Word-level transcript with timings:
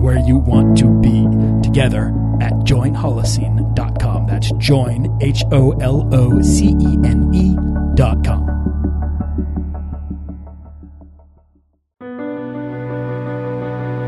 where 0.00 0.18
you 0.18 0.38
want 0.38 0.78
to 0.78 0.88
be 1.00 1.26
together 1.62 2.08
at 2.40 2.52
joinholocene.com. 2.64 4.26
That's 4.26 4.50
join, 4.52 5.18
H 5.20 5.44
O 5.52 5.72
L 5.72 6.08
O 6.12 6.40
C 6.40 6.68
E 6.80 6.98
N 7.04 7.30
E.com. 7.34 8.60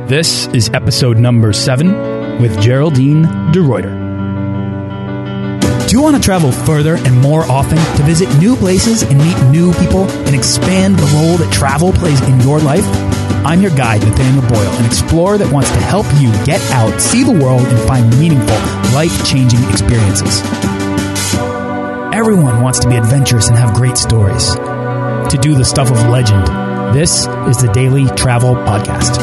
This 0.09 0.47
is 0.49 0.69
episode 0.75 1.19
number 1.19 1.53
seven 1.53 2.41
with 2.41 2.61
Geraldine 2.61 3.25
DeRuiter. 3.53 4.03
Do 5.89 5.97
you 5.97 6.03
want 6.03 6.17
to 6.17 6.23
travel 6.23 6.53
further 6.53 6.97
and 6.97 7.21
more 7.21 7.43
often 7.45 7.77
to 7.77 8.03
visit 8.03 8.29
new 8.39 8.57
places 8.57 9.03
and 9.03 9.19
meet 9.19 9.51
new 9.51 9.73
people 9.75 10.05
and 10.11 10.35
expand 10.35 10.97
the 10.97 11.07
role 11.17 11.37
that 11.37 11.53
travel 11.53 11.93
plays 11.93 12.21
in 12.23 12.41
your 12.41 12.59
life? 12.61 13.12
I'm 13.45 13.61
your 13.61 13.75
guide, 13.75 14.03
Nathaniel 14.03 14.49
Boyle, 14.49 14.71
an 14.79 14.87
explorer 14.87 15.39
that 15.39 15.53
wants 15.53 15.71
to 15.71 15.79
help 15.79 16.07
you 16.21 16.31
get 16.45 16.61
out, 16.73 17.01
see 17.01 17.25
the 17.25 17.33
world, 17.33 17.67
and 17.67 17.89
find 17.89 18.09
meaningful, 18.19 18.57
life 18.95 19.27
changing 19.27 19.63
experiences. 19.71 20.43
Everyone 22.15 22.63
wants 22.63 22.79
to 22.81 22.89
be 22.89 22.97
adventurous 22.97 23.49
and 23.49 23.57
have 23.57 23.75
great 23.75 23.97
stories. 23.97 24.55
To 24.55 25.39
do 25.41 25.55
the 25.55 25.65
stuff 25.65 25.91
of 25.91 26.09
legend, 26.09 26.47
this 26.95 27.27
is 27.49 27.57
the 27.57 27.71
Daily 27.73 28.07
Travel 28.17 28.55
Podcast. 28.55 29.17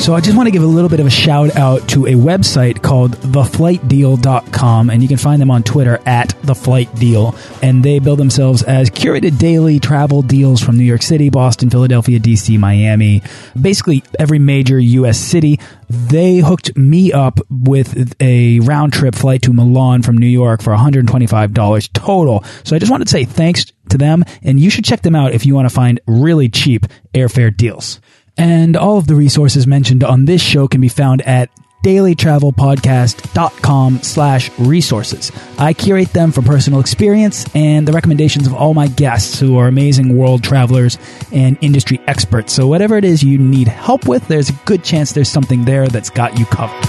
So 0.00 0.14
I 0.14 0.20
just 0.20 0.36
want 0.36 0.46
to 0.46 0.50
give 0.50 0.62
a 0.62 0.66
little 0.66 0.88
bit 0.88 1.00
of 1.00 1.06
a 1.06 1.10
shout 1.10 1.54
out 1.56 1.86
to 1.90 2.06
a 2.06 2.12
website 2.12 2.77
called 2.88 3.12
theflightdeal.com 3.12 4.88
and 4.88 5.02
you 5.02 5.08
can 5.08 5.18
find 5.18 5.42
them 5.42 5.50
on 5.50 5.62
Twitter 5.62 6.00
at 6.06 6.30
theflightdeal 6.40 7.36
and 7.62 7.84
they 7.84 7.98
build 7.98 8.18
themselves 8.18 8.62
as 8.62 8.88
curated 8.88 9.38
daily 9.38 9.78
travel 9.78 10.22
deals 10.22 10.62
from 10.62 10.78
New 10.78 10.84
York 10.84 11.02
City, 11.02 11.28
Boston, 11.28 11.68
Philadelphia, 11.68 12.18
DC, 12.18 12.58
Miami, 12.58 13.20
basically 13.60 14.02
every 14.18 14.38
major 14.38 14.78
US 14.78 15.18
city. 15.18 15.60
They 15.90 16.38
hooked 16.38 16.78
me 16.78 17.12
up 17.12 17.40
with 17.50 18.16
a 18.22 18.60
round 18.60 18.94
trip 18.94 19.14
flight 19.14 19.42
to 19.42 19.52
Milan 19.52 20.00
from 20.00 20.16
New 20.16 20.26
York 20.26 20.62
for 20.62 20.74
$125 20.74 21.92
total. 21.92 22.42
So 22.64 22.74
I 22.74 22.78
just 22.78 22.90
wanted 22.90 23.04
to 23.08 23.12
say 23.12 23.26
thanks 23.26 23.66
to 23.90 23.98
them 23.98 24.24
and 24.42 24.58
you 24.58 24.70
should 24.70 24.86
check 24.86 25.02
them 25.02 25.14
out 25.14 25.34
if 25.34 25.44
you 25.44 25.54
want 25.54 25.68
to 25.68 25.74
find 25.74 26.00
really 26.06 26.48
cheap 26.48 26.86
airfare 27.12 27.54
deals. 27.54 28.00
And 28.38 28.78
all 28.78 28.96
of 28.96 29.08
the 29.08 29.14
resources 29.14 29.66
mentioned 29.66 30.02
on 30.02 30.24
this 30.24 30.40
show 30.40 30.68
can 30.68 30.80
be 30.80 30.88
found 30.88 31.20
at 31.22 31.50
dailytravelpodcast.com 31.82 34.02
slash 34.02 34.50
resources. 34.58 35.32
I 35.58 35.72
curate 35.72 36.12
them 36.12 36.30
from 36.32 36.44
personal 36.44 36.80
experience 36.80 37.46
and 37.54 37.88
the 37.88 37.92
recommendations 37.92 38.46
of 38.46 38.52
all 38.54 38.74
my 38.74 38.88
guests 38.88 39.38
who 39.38 39.56
are 39.58 39.68
amazing 39.68 40.16
world 40.16 40.42
travelers 40.42 40.98
and 41.32 41.56
industry 41.60 42.00
experts. 42.06 42.52
So 42.52 42.66
whatever 42.66 42.96
it 42.96 43.04
is 43.04 43.22
you 43.22 43.38
need 43.38 43.68
help 43.68 44.06
with, 44.06 44.26
there's 44.28 44.50
a 44.50 44.54
good 44.64 44.82
chance 44.84 45.12
there's 45.12 45.28
something 45.28 45.64
there 45.64 45.88
that's 45.88 46.10
got 46.10 46.38
you 46.38 46.46
covered. 46.46 46.84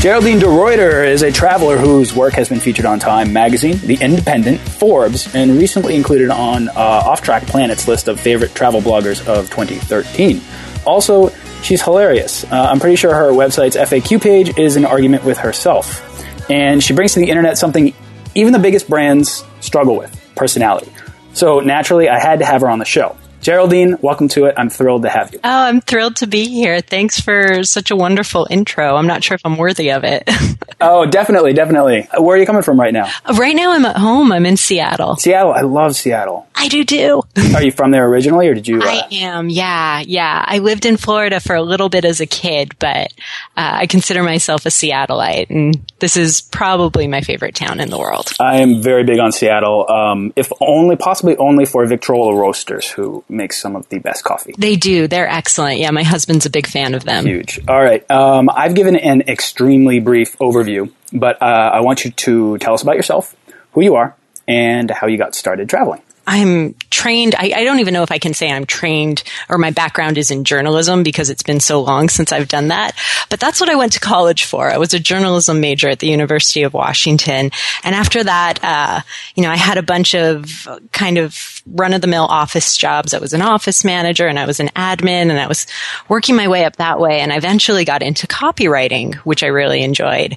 Geraldine 0.00 0.38
DeRuiter 0.38 1.08
is 1.08 1.22
a 1.22 1.32
traveler 1.32 1.76
whose 1.76 2.14
work 2.14 2.32
has 2.34 2.48
been 2.48 2.60
featured 2.60 2.86
on 2.86 3.00
Time 3.00 3.32
Magazine, 3.32 3.78
The 3.78 3.98
Independent, 4.00 4.60
Forbes, 4.60 5.34
and 5.34 5.58
recently 5.58 5.96
included 5.96 6.30
on 6.30 6.68
uh, 6.68 6.72
Off 6.76 7.20
Track 7.20 7.48
Planet's 7.48 7.88
list 7.88 8.06
of 8.06 8.20
favorite 8.20 8.54
travel 8.54 8.80
bloggers 8.80 9.26
of 9.26 9.50
2013. 9.50 10.40
Also, 10.86 11.30
she's 11.62 11.82
hilarious. 11.82 12.44
Uh, 12.44 12.68
I'm 12.70 12.80
pretty 12.80 12.96
sure 12.96 13.14
her 13.14 13.30
website's 13.30 13.76
FAQ 13.76 14.20
page 14.22 14.58
is 14.58 14.76
an 14.76 14.84
argument 14.84 15.24
with 15.24 15.38
herself. 15.38 16.04
And 16.50 16.82
she 16.82 16.94
brings 16.94 17.14
to 17.14 17.20
the 17.20 17.28
internet 17.28 17.58
something 17.58 17.94
even 18.34 18.52
the 18.52 18.58
biggest 18.58 18.88
brands 18.88 19.44
struggle 19.60 19.96
with 19.96 20.14
personality. 20.34 20.92
So 21.32 21.60
naturally, 21.60 22.08
I 22.08 22.20
had 22.20 22.38
to 22.40 22.44
have 22.44 22.62
her 22.62 22.68
on 22.68 22.78
the 22.78 22.84
show. 22.84 23.16
Geraldine, 23.40 23.96
welcome 24.02 24.28
to 24.28 24.46
it. 24.46 24.54
I'm 24.56 24.68
thrilled 24.68 25.02
to 25.02 25.08
have 25.08 25.32
you. 25.32 25.40
Oh, 25.44 25.48
I'm 25.48 25.80
thrilled 25.80 26.16
to 26.16 26.26
be 26.26 26.48
here. 26.48 26.80
Thanks 26.80 27.20
for 27.20 27.62
such 27.62 27.90
a 27.90 27.96
wonderful 27.96 28.46
intro. 28.50 28.96
I'm 28.96 29.06
not 29.06 29.22
sure 29.22 29.36
if 29.36 29.40
I'm 29.44 29.56
worthy 29.56 29.90
of 29.90 30.04
it. 30.04 30.28
oh, 30.80 31.06
definitely, 31.06 31.52
definitely. 31.52 32.08
Where 32.18 32.36
are 32.36 32.40
you 32.40 32.46
coming 32.46 32.62
from 32.62 32.80
right 32.80 32.92
now? 32.92 33.10
Right 33.34 33.54
now, 33.54 33.72
I'm 33.72 33.84
at 33.84 33.96
home. 33.96 34.32
I'm 34.32 34.44
in 34.44 34.56
Seattle. 34.56 35.16
Seattle. 35.16 35.52
I 35.52 35.60
love 35.60 35.94
Seattle. 35.94 36.48
I 36.54 36.68
do 36.68 36.84
too. 36.84 37.22
are 37.54 37.62
you 37.62 37.70
from 37.70 37.92
there 37.92 38.06
originally, 38.08 38.48
or 38.48 38.54
did 38.54 38.66
you? 38.66 38.80
Uh... 38.80 38.86
I 38.86 39.08
am. 39.12 39.48
Yeah, 39.48 40.02
yeah. 40.04 40.44
I 40.44 40.58
lived 40.58 40.84
in 40.84 40.96
Florida 40.96 41.38
for 41.38 41.54
a 41.54 41.62
little 41.62 41.88
bit 41.88 42.04
as 42.04 42.20
a 42.20 42.26
kid, 42.26 42.76
but 42.80 43.12
uh, 43.56 43.78
I 43.80 43.86
consider 43.86 44.24
myself 44.24 44.66
a 44.66 44.70
Seattleite, 44.70 45.50
and 45.50 45.80
this 46.00 46.16
is 46.16 46.40
probably 46.40 47.06
my 47.06 47.20
favorite 47.20 47.54
town 47.54 47.78
in 47.78 47.90
the 47.90 47.98
world. 47.98 48.32
I 48.40 48.60
am 48.60 48.82
very 48.82 49.04
big 49.04 49.20
on 49.20 49.30
Seattle. 49.30 49.88
Um, 49.88 50.32
if 50.34 50.50
only, 50.60 50.96
possibly 50.96 51.36
only 51.36 51.64
for 51.64 51.86
Victrola 51.86 52.34
Roasters, 52.34 52.90
who 52.90 53.24
makes 53.28 53.60
some 53.60 53.76
of 53.76 53.88
the 53.88 53.98
best 53.98 54.24
coffee. 54.24 54.54
They 54.56 54.76
do. 54.76 55.08
They're 55.08 55.28
excellent. 55.28 55.78
Yeah, 55.78 55.90
my 55.90 56.02
husband's 56.02 56.46
a 56.46 56.50
big 56.50 56.66
fan 56.66 56.94
of 56.94 57.04
them. 57.04 57.26
Huge. 57.26 57.60
All 57.68 57.82
right. 57.82 58.08
Um, 58.10 58.48
I've 58.48 58.74
given 58.74 58.96
an 58.96 59.22
extremely 59.22 60.00
brief 60.00 60.36
overview, 60.38 60.92
but 61.12 61.40
uh, 61.42 61.70
I 61.74 61.80
want 61.80 62.04
you 62.04 62.10
to 62.10 62.58
tell 62.58 62.74
us 62.74 62.82
about 62.82 62.96
yourself, 62.96 63.36
who 63.72 63.82
you 63.82 63.96
are, 63.96 64.14
and 64.46 64.90
how 64.90 65.06
you 65.06 65.18
got 65.18 65.34
started 65.34 65.68
traveling. 65.68 66.02
I'm 66.30 66.74
trained. 66.90 67.34
I, 67.38 67.52
I, 67.56 67.64
don't 67.64 67.80
even 67.80 67.94
know 67.94 68.02
if 68.02 68.12
I 68.12 68.18
can 68.18 68.34
say 68.34 68.52
I'm 68.52 68.66
trained 68.66 69.22
or 69.48 69.56
my 69.56 69.70
background 69.70 70.18
is 70.18 70.30
in 70.30 70.44
journalism 70.44 71.02
because 71.02 71.30
it's 71.30 71.42
been 71.42 71.58
so 71.58 71.80
long 71.80 72.10
since 72.10 72.32
I've 72.32 72.48
done 72.48 72.68
that. 72.68 72.94
But 73.30 73.40
that's 73.40 73.62
what 73.62 73.70
I 73.70 73.76
went 73.76 73.94
to 73.94 74.00
college 74.00 74.44
for. 74.44 74.70
I 74.70 74.76
was 74.76 74.92
a 74.92 74.98
journalism 74.98 75.62
major 75.62 75.88
at 75.88 76.00
the 76.00 76.08
University 76.08 76.64
of 76.64 76.74
Washington. 76.74 77.50
And 77.82 77.94
after 77.94 78.22
that, 78.22 78.62
uh, 78.62 79.00
you 79.36 79.42
know, 79.42 79.50
I 79.50 79.56
had 79.56 79.78
a 79.78 79.82
bunch 79.82 80.14
of 80.14 80.68
kind 80.92 81.16
of 81.16 81.62
run 81.66 81.94
of 81.94 82.02
the 82.02 82.06
mill 82.06 82.26
office 82.26 82.76
jobs. 82.76 83.14
I 83.14 83.20
was 83.20 83.32
an 83.32 83.40
office 83.40 83.82
manager 83.82 84.26
and 84.26 84.38
I 84.38 84.44
was 84.44 84.60
an 84.60 84.68
admin 84.76 85.30
and 85.30 85.40
I 85.40 85.46
was 85.46 85.66
working 86.10 86.36
my 86.36 86.48
way 86.48 86.66
up 86.66 86.76
that 86.76 87.00
way. 87.00 87.20
And 87.20 87.32
I 87.32 87.38
eventually 87.38 87.86
got 87.86 88.02
into 88.02 88.26
copywriting, 88.26 89.14
which 89.16 89.42
I 89.42 89.46
really 89.46 89.82
enjoyed. 89.82 90.36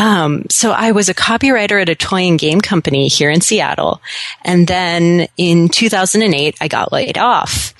Um, 0.00 0.46
so 0.48 0.70
I 0.70 0.92
was 0.92 1.10
a 1.10 1.14
copywriter 1.14 1.80
at 1.80 1.90
a 1.90 1.94
toy 1.94 2.22
and 2.22 2.38
game 2.38 2.62
company 2.62 3.06
here 3.08 3.28
in 3.28 3.42
Seattle. 3.42 4.00
And 4.42 4.66
then 4.66 5.28
in 5.36 5.68
2008, 5.68 6.56
I 6.58 6.68
got 6.68 6.90
laid 6.90 7.18
off. 7.18 7.74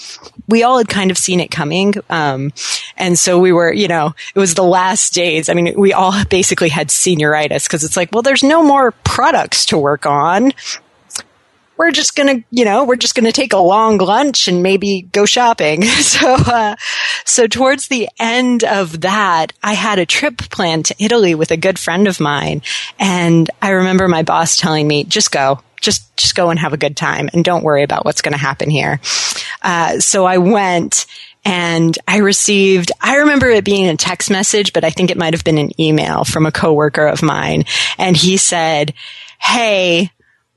We 0.47 0.63
all 0.63 0.77
had 0.77 0.89
kind 0.89 1.11
of 1.11 1.17
seen 1.17 1.41
it 1.41 1.51
coming. 1.51 1.95
Um, 2.11 2.53
and 2.99 3.19
so 3.19 3.39
we 3.39 3.53
were, 3.53 3.73
you 3.73 3.89
know, 3.89 4.15
it 4.35 4.39
was 4.39 4.55
the 4.55 4.63
last 4.63 5.15
days. 5.15 5.49
I 5.49 5.55
mean, 5.55 5.73
we 5.81 5.95
all 5.95 6.13
basically 6.27 6.69
had 6.69 6.89
senioritis 6.89 7.67
because 7.67 7.85
it's 7.85 7.97
like, 7.97 8.11
well, 8.13 8.23
there's 8.23 8.43
no 8.43 8.63
more 8.63 8.91
products 8.93 9.65
to 9.67 9.79
work 9.79 10.05
on 10.05 10.53
we're 11.81 11.91
just 11.91 12.15
gonna, 12.15 12.45
you 12.51 12.67
know, 12.67 12.85
we're 12.85 12.95
just 12.95 13.15
gonna 13.15 13.33
take 13.33 13.55
a 13.55 13.59
long 13.59 13.97
lunch 13.97 14.49
and 14.49 14.63
maybe 14.63 15.09
go 15.13 15.25
shopping. 15.25 15.83
so, 15.85 16.35
uh, 16.35 16.77
so 17.25 17.47
towards 17.47 17.89
the 17.89 18.07
end 18.19 18.65
of 18.65 19.01
that, 19.01 19.55
I 19.63 19.73
had 19.73 19.99
a 19.99 20.05
trip 20.05 20.37
planned 20.51 20.85
to 20.87 20.95
Italy 20.99 21.35
with 21.35 21.51
a 21.51 21.57
good 21.57 21.79
friend 21.79 22.07
of 22.07 22.21
mine. 22.21 22.61
And 22.99 23.51
I 23.63 23.71
remember 23.71 24.09
my 24.09 24.23
boss 24.23 24.59
telling 24.59 24.87
me, 24.87 25.05
just 25.05 25.33
go, 25.33 25.61
just, 25.81 26.15
just 26.19 26.35
go 26.35 26.51
and 26.51 26.59
have 26.59 26.75
a 26.75 26.77
good 26.77 26.99
time 26.99 27.31
and 27.33 27.43
don't 27.43 27.65
worry 27.65 27.83
about 27.83 28.05
what's 28.05 28.21
going 28.21 28.35
to 28.35 28.39
happen 28.39 28.69
here. 28.69 29.01
Uh, 29.63 30.01
so 30.01 30.27
I 30.27 30.37
went 30.37 31.07
and 31.47 31.99
I 32.07 32.19
received, 32.19 32.93
I 33.01 33.17
remember 33.17 33.49
it 33.49 33.65
being 33.65 33.89
a 33.89 33.97
text 33.97 34.31
message, 34.31 34.75
but 34.75 34.85
I 34.85 34.91
think 34.91 35.11
it 35.11 35.17
might 35.17 35.33
have 35.33 35.45
been 35.45 35.57
an 35.57 35.81
email 35.81 36.25
from 36.25 36.45
a 36.45 36.53
coworker 36.53 37.07
of 37.07 37.23
mine. 37.23 37.65
And 37.97 38.19
he 38.19 38.37
said, 38.37 38.93
Hey, 39.39 40.11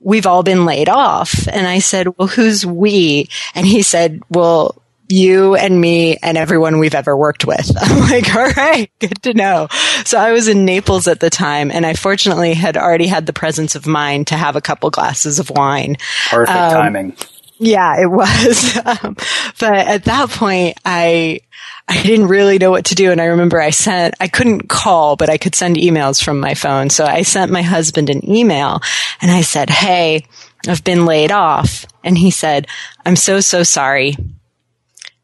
we've 0.04 0.26
all 0.26 0.42
been 0.42 0.66
laid 0.66 0.88
off. 0.88 1.48
And 1.48 1.66
I 1.66 1.80
said, 1.80 2.16
well, 2.16 2.28
who's 2.28 2.64
we? 2.64 3.28
And 3.54 3.66
he 3.66 3.82
said, 3.82 4.20
well, 4.28 4.80
you 5.08 5.54
and 5.54 5.80
me 5.80 6.16
and 6.22 6.38
everyone 6.38 6.78
we've 6.78 6.94
ever 6.94 7.16
worked 7.16 7.44
with. 7.44 7.70
I'm 7.80 8.00
like, 8.00 8.34
all 8.34 8.48
right, 8.50 8.90
good 9.00 9.22
to 9.22 9.34
know. 9.34 9.68
So 10.04 10.18
I 10.18 10.32
was 10.32 10.48
in 10.48 10.64
Naples 10.64 11.08
at 11.08 11.20
the 11.20 11.30
time 11.30 11.70
and 11.70 11.84
I 11.84 11.94
fortunately 11.94 12.54
had 12.54 12.76
already 12.76 13.06
had 13.06 13.26
the 13.26 13.32
presence 13.32 13.74
of 13.74 13.86
mind 13.86 14.28
to 14.28 14.36
have 14.36 14.56
a 14.56 14.60
couple 14.60 14.90
glasses 14.90 15.38
of 15.38 15.50
wine. 15.50 15.96
Perfect 16.30 16.56
um, 16.56 16.72
timing. 16.72 17.16
Yeah, 17.58 18.00
it 18.00 18.10
was. 18.10 18.78
Um, 18.84 19.16
but 19.58 19.74
at 19.74 20.04
that 20.04 20.28
point, 20.28 20.78
I, 20.84 21.40
I 21.86 22.02
didn't 22.02 22.28
really 22.28 22.58
know 22.58 22.70
what 22.70 22.86
to 22.86 22.94
do. 22.94 23.12
And 23.12 23.20
I 23.20 23.26
remember 23.26 23.60
I 23.60 23.70
sent, 23.70 24.14
I 24.20 24.28
couldn't 24.28 24.68
call, 24.68 25.16
but 25.16 25.28
I 25.28 25.36
could 25.36 25.54
send 25.54 25.76
emails 25.76 26.22
from 26.22 26.40
my 26.40 26.54
phone. 26.54 26.90
So 26.90 27.04
I 27.04 27.22
sent 27.22 27.52
my 27.52 27.62
husband 27.62 28.08
an 28.10 28.28
email 28.28 28.80
and 29.20 29.30
I 29.30 29.42
said, 29.42 29.68
Hey, 29.68 30.26
I've 30.66 30.84
been 30.84 31.04
laid 31.04 31.30
off. 31.30 31.84
And 32.02 32.16
he 32.16 32.30
said, 32.30 32.66
I'm 33.04 33.16
so, 33.16 33.40
so 33.40 33.62
sorry. 33.62 34.16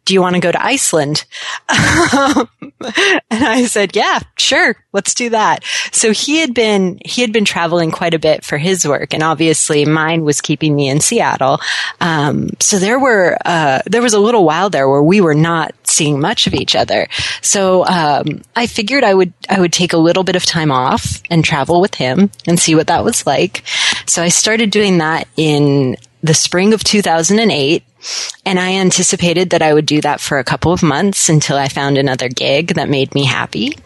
Do 0.04 0.14
you 0.14 0.20
want 0.20 0.34
to 0.34 0.40
go 0.40 0.50
to 0.50 0.64
Iceland? 0.64 1.24
and 1.68 2.48
I 3.30 3.66
said, 3.66 3.94
yeah, 3.94 4.20
sure. 4.36 4.76
Let's 4.92 5.14
do 5.14 5.30
that. 5.30 5.62
So 5.92 6.12
he 6.12 6.38
had 6.38 6.52
been, 6.52 6.98
he 7.04 7.20
had 7.22 7.32
been 7.32 7.44
traveling 7.44 7.90
quite 7.90 8.14
a 8.14 8.18
bit 8.18 8.44
for 8.44 8.58
his 8.58 8.86
work. 8.86 9.14
And 9.14 9.22
obviously 9.22 9.84
mine 9.84 10.24
was 10.24 10.40
keeping 10.40 10.74
me 10.74 10.88
in 10.88 11.00
Seattle. 11.00 11.60
Um, 12.00 12.50
so 12.58 12.78
there 12.78 12.98
were, 12.98 13.36
uh, 13.44 13.82
there 13.86 14.02
was 14.02 14.14
a 14.14 14.18
little 14.18 14.44
while 14.44 14.70
there 14.70 14.88
where 14.88 15.02
we 15.02 15.20
were 15.20 15.34
not 15.34 15.74
seeing 15.84 16.20
much 16.20 16.46
of 16.46 16.54
each 16.54 16.74
other. 16.74 17.06
So, 17.40 17.86
um, 17.86 18.42
I 18.56 18.66
figured 18.66 19.04
I 19.04 19.14
would, 19.14 19.32
I 19.48 19.60
would 19.60 19.72
take 19.72 19.92
a 19.92 19.98
little 19.98 20.24
bit 20.24 20.36
of 20.36 20.44
time 20.44 20.72
off 20.72 21.22
and 21.30 21.44
travel 21.44 21.80
with 21.80 21.94
him 21.94 22.30
and 22.46 22.58
see 22.58 22.74
what 22.74 22.88
that 22.88 23.04
was 23.04 23.26
like. 23.26 23.62
So 24.06 24.22
I 24.22 24.28
started 24.28 24.70
doing 24.70 24.98
that 24.98 25.28
in 25.36 25.96
the 26.22 26.34
spring 26.34 26.72
of 26.74 26.84
2008 26.84 27.82
and 28.46 28.58
I 28.58 28.74
anticipated 28.74 29.50
that 29.50 29.62
I 29.62 29.74
would 29.74 29.86
do 29.86 30.00
that 30.00 30.20
for 30.20 30.38
a 30.38 30.44
couple 30.44 30.72
of 30.72 30.82
months 30.82 31.28
until 31.28 31.56
I 31.56 31.68
found 31.68 31.98
another 31.98 32.28
gig 32.28 32.74
that 32.74 32.88
made 32.88 33.14
me 33.14 33.24
happy. 33.24 33.76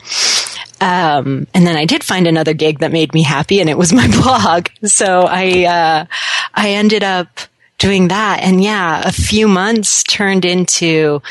Um, 0.80 1.46
and 1.54 1.66
then 1.66 1.76
I 1.76 1.84
did 1.84 2.04
find 2.04 2.26
another 2.26 2.54
gig 2.54 2.80
that 2.80 2.92
made 2.92 3.14
me 3.14 3.22
happy, 3.22 3.60
and 3.60 3.70
it 3.70 3.78
was 3.78 3.92
my 3.92 4.06
blog. 4.22 4.68
So 4.84 5.22
I 5.28 5.64
uh, 5.64 6.06
I 6.54 6.70
ended 6.70 7.02
up 7.02 7.40
doing 7.78 8.08
that, 8.08 8.40
and 8.42 8.62
yeah, 8.62 9.02
a 9.04 9.12
few 9.12 9.48
months 9.48 10.02
turned 10.04 10.44
into 10.44 11.22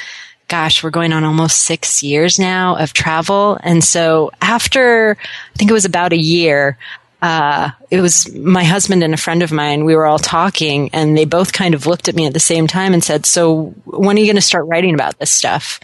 gosh, 0.50 0.84
we're 0.84 0.92
going 0.92 1.14
on 1.14 1.24
almost 1.24 1.64
six 1.64 2.04
years 2.04 2.38
now 2.38 2.76
of 2.76 2.94
travel. 2.94 3.58
And 3.64 3.84
so 3.84 4.30
after, 4.40 5.18
I 5.20 5.58
think 5.58 5.72
it 5.72 5.74
was 5.74 5.86
about 5.86 6.14
a 6.14 6.18
year, 6.18 6.78
uh, 7.24 7.72
it 7.90 8.02
was 8.02 8.36
my 8.36 8.66
husband 8.66 9.02
and 9.02 9.14
a 9.14 9.18
friend 9.18 9.44
of 9.44 9.52
mine. 9.52 9.86
We 9.86 9.96
were 9.96 10.06
all 10.06 10.20
talking, 10.20 10.90
and 10.92 11.18
they 11.18 11.24
both 11.24 11.54
kind 11.54 11.74
of 11.74 11.88
looked 11.88 12.10
at 12.10 12.16
me 12.16 12.26
at 12.26 12.34
the 12.34 12.40
same 12.40 12.68
time 12.68 12.94
and 12.94 13.02
said, 13.02 13.26
"So 13.26 13.68
when 13.86 14.18
are 14.18 14.20
you 14.20 14.26
going 14.26 14.36
to 14.36 14.42
start 14.42 14.68
writing 14.68 14.94
about 14.94 15.18
this 15.20 15.32
stuff?" 15.32 15.80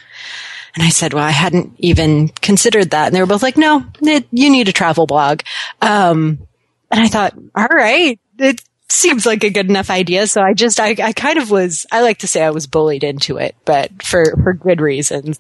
And 0.76 0.84
I 0.84 0.90
said, 0.90 1.14
"Well, 1.14 1.24
I 1.24 1.32
hadn't 1.32 1.76
even 1.78 2.28
considered 2.28 2.90
that." 2.90 3.08
And 3.08 3.16
they 3.16 3.22
were 3.22 3.26
both 3.26 3.42
like, 3.42 3.56
"No, 3.56 3.86
it, 4.02 4.28
you 4.32 4.50
need 4.50 4.68
a 4.68 4.74
travel 4.74 5.08
blog." 5.08 5.44
Um, 5.82 6.40
and 6.92 7.00
I 7.00 7.08
thought, 7.08 7.36
"All 7.56 7.68
right, 7.72 8.20
it 8.38 8.62
seems 8.90 9.26
like 9.26 9.46
a 9.46 9.50
good 9.50 9.70
enough 9.70 9.90
idea." 9.90 10.28
So 10.28 10.42
I 10.42 10.54
just, 10.54 10.78
I, 10.78 10.98
I 11.02 11.14
kind 11.14 11.40
of 11.40 11.50
was. 11.50 11.86
I 11.90 12.02
like 12.02 12.18
to 12.18 12.28
say 12.28 12.44
I 12.44 12.50
was 12.50 12.68
bullied 12.68 13.06
into 13.06 13.38
it, 13.38 13.56
but 13.64 14.04
for 14.04 14.26
for 14.44 14.52
good 14.52 14.82
reasons. 14.82 15.40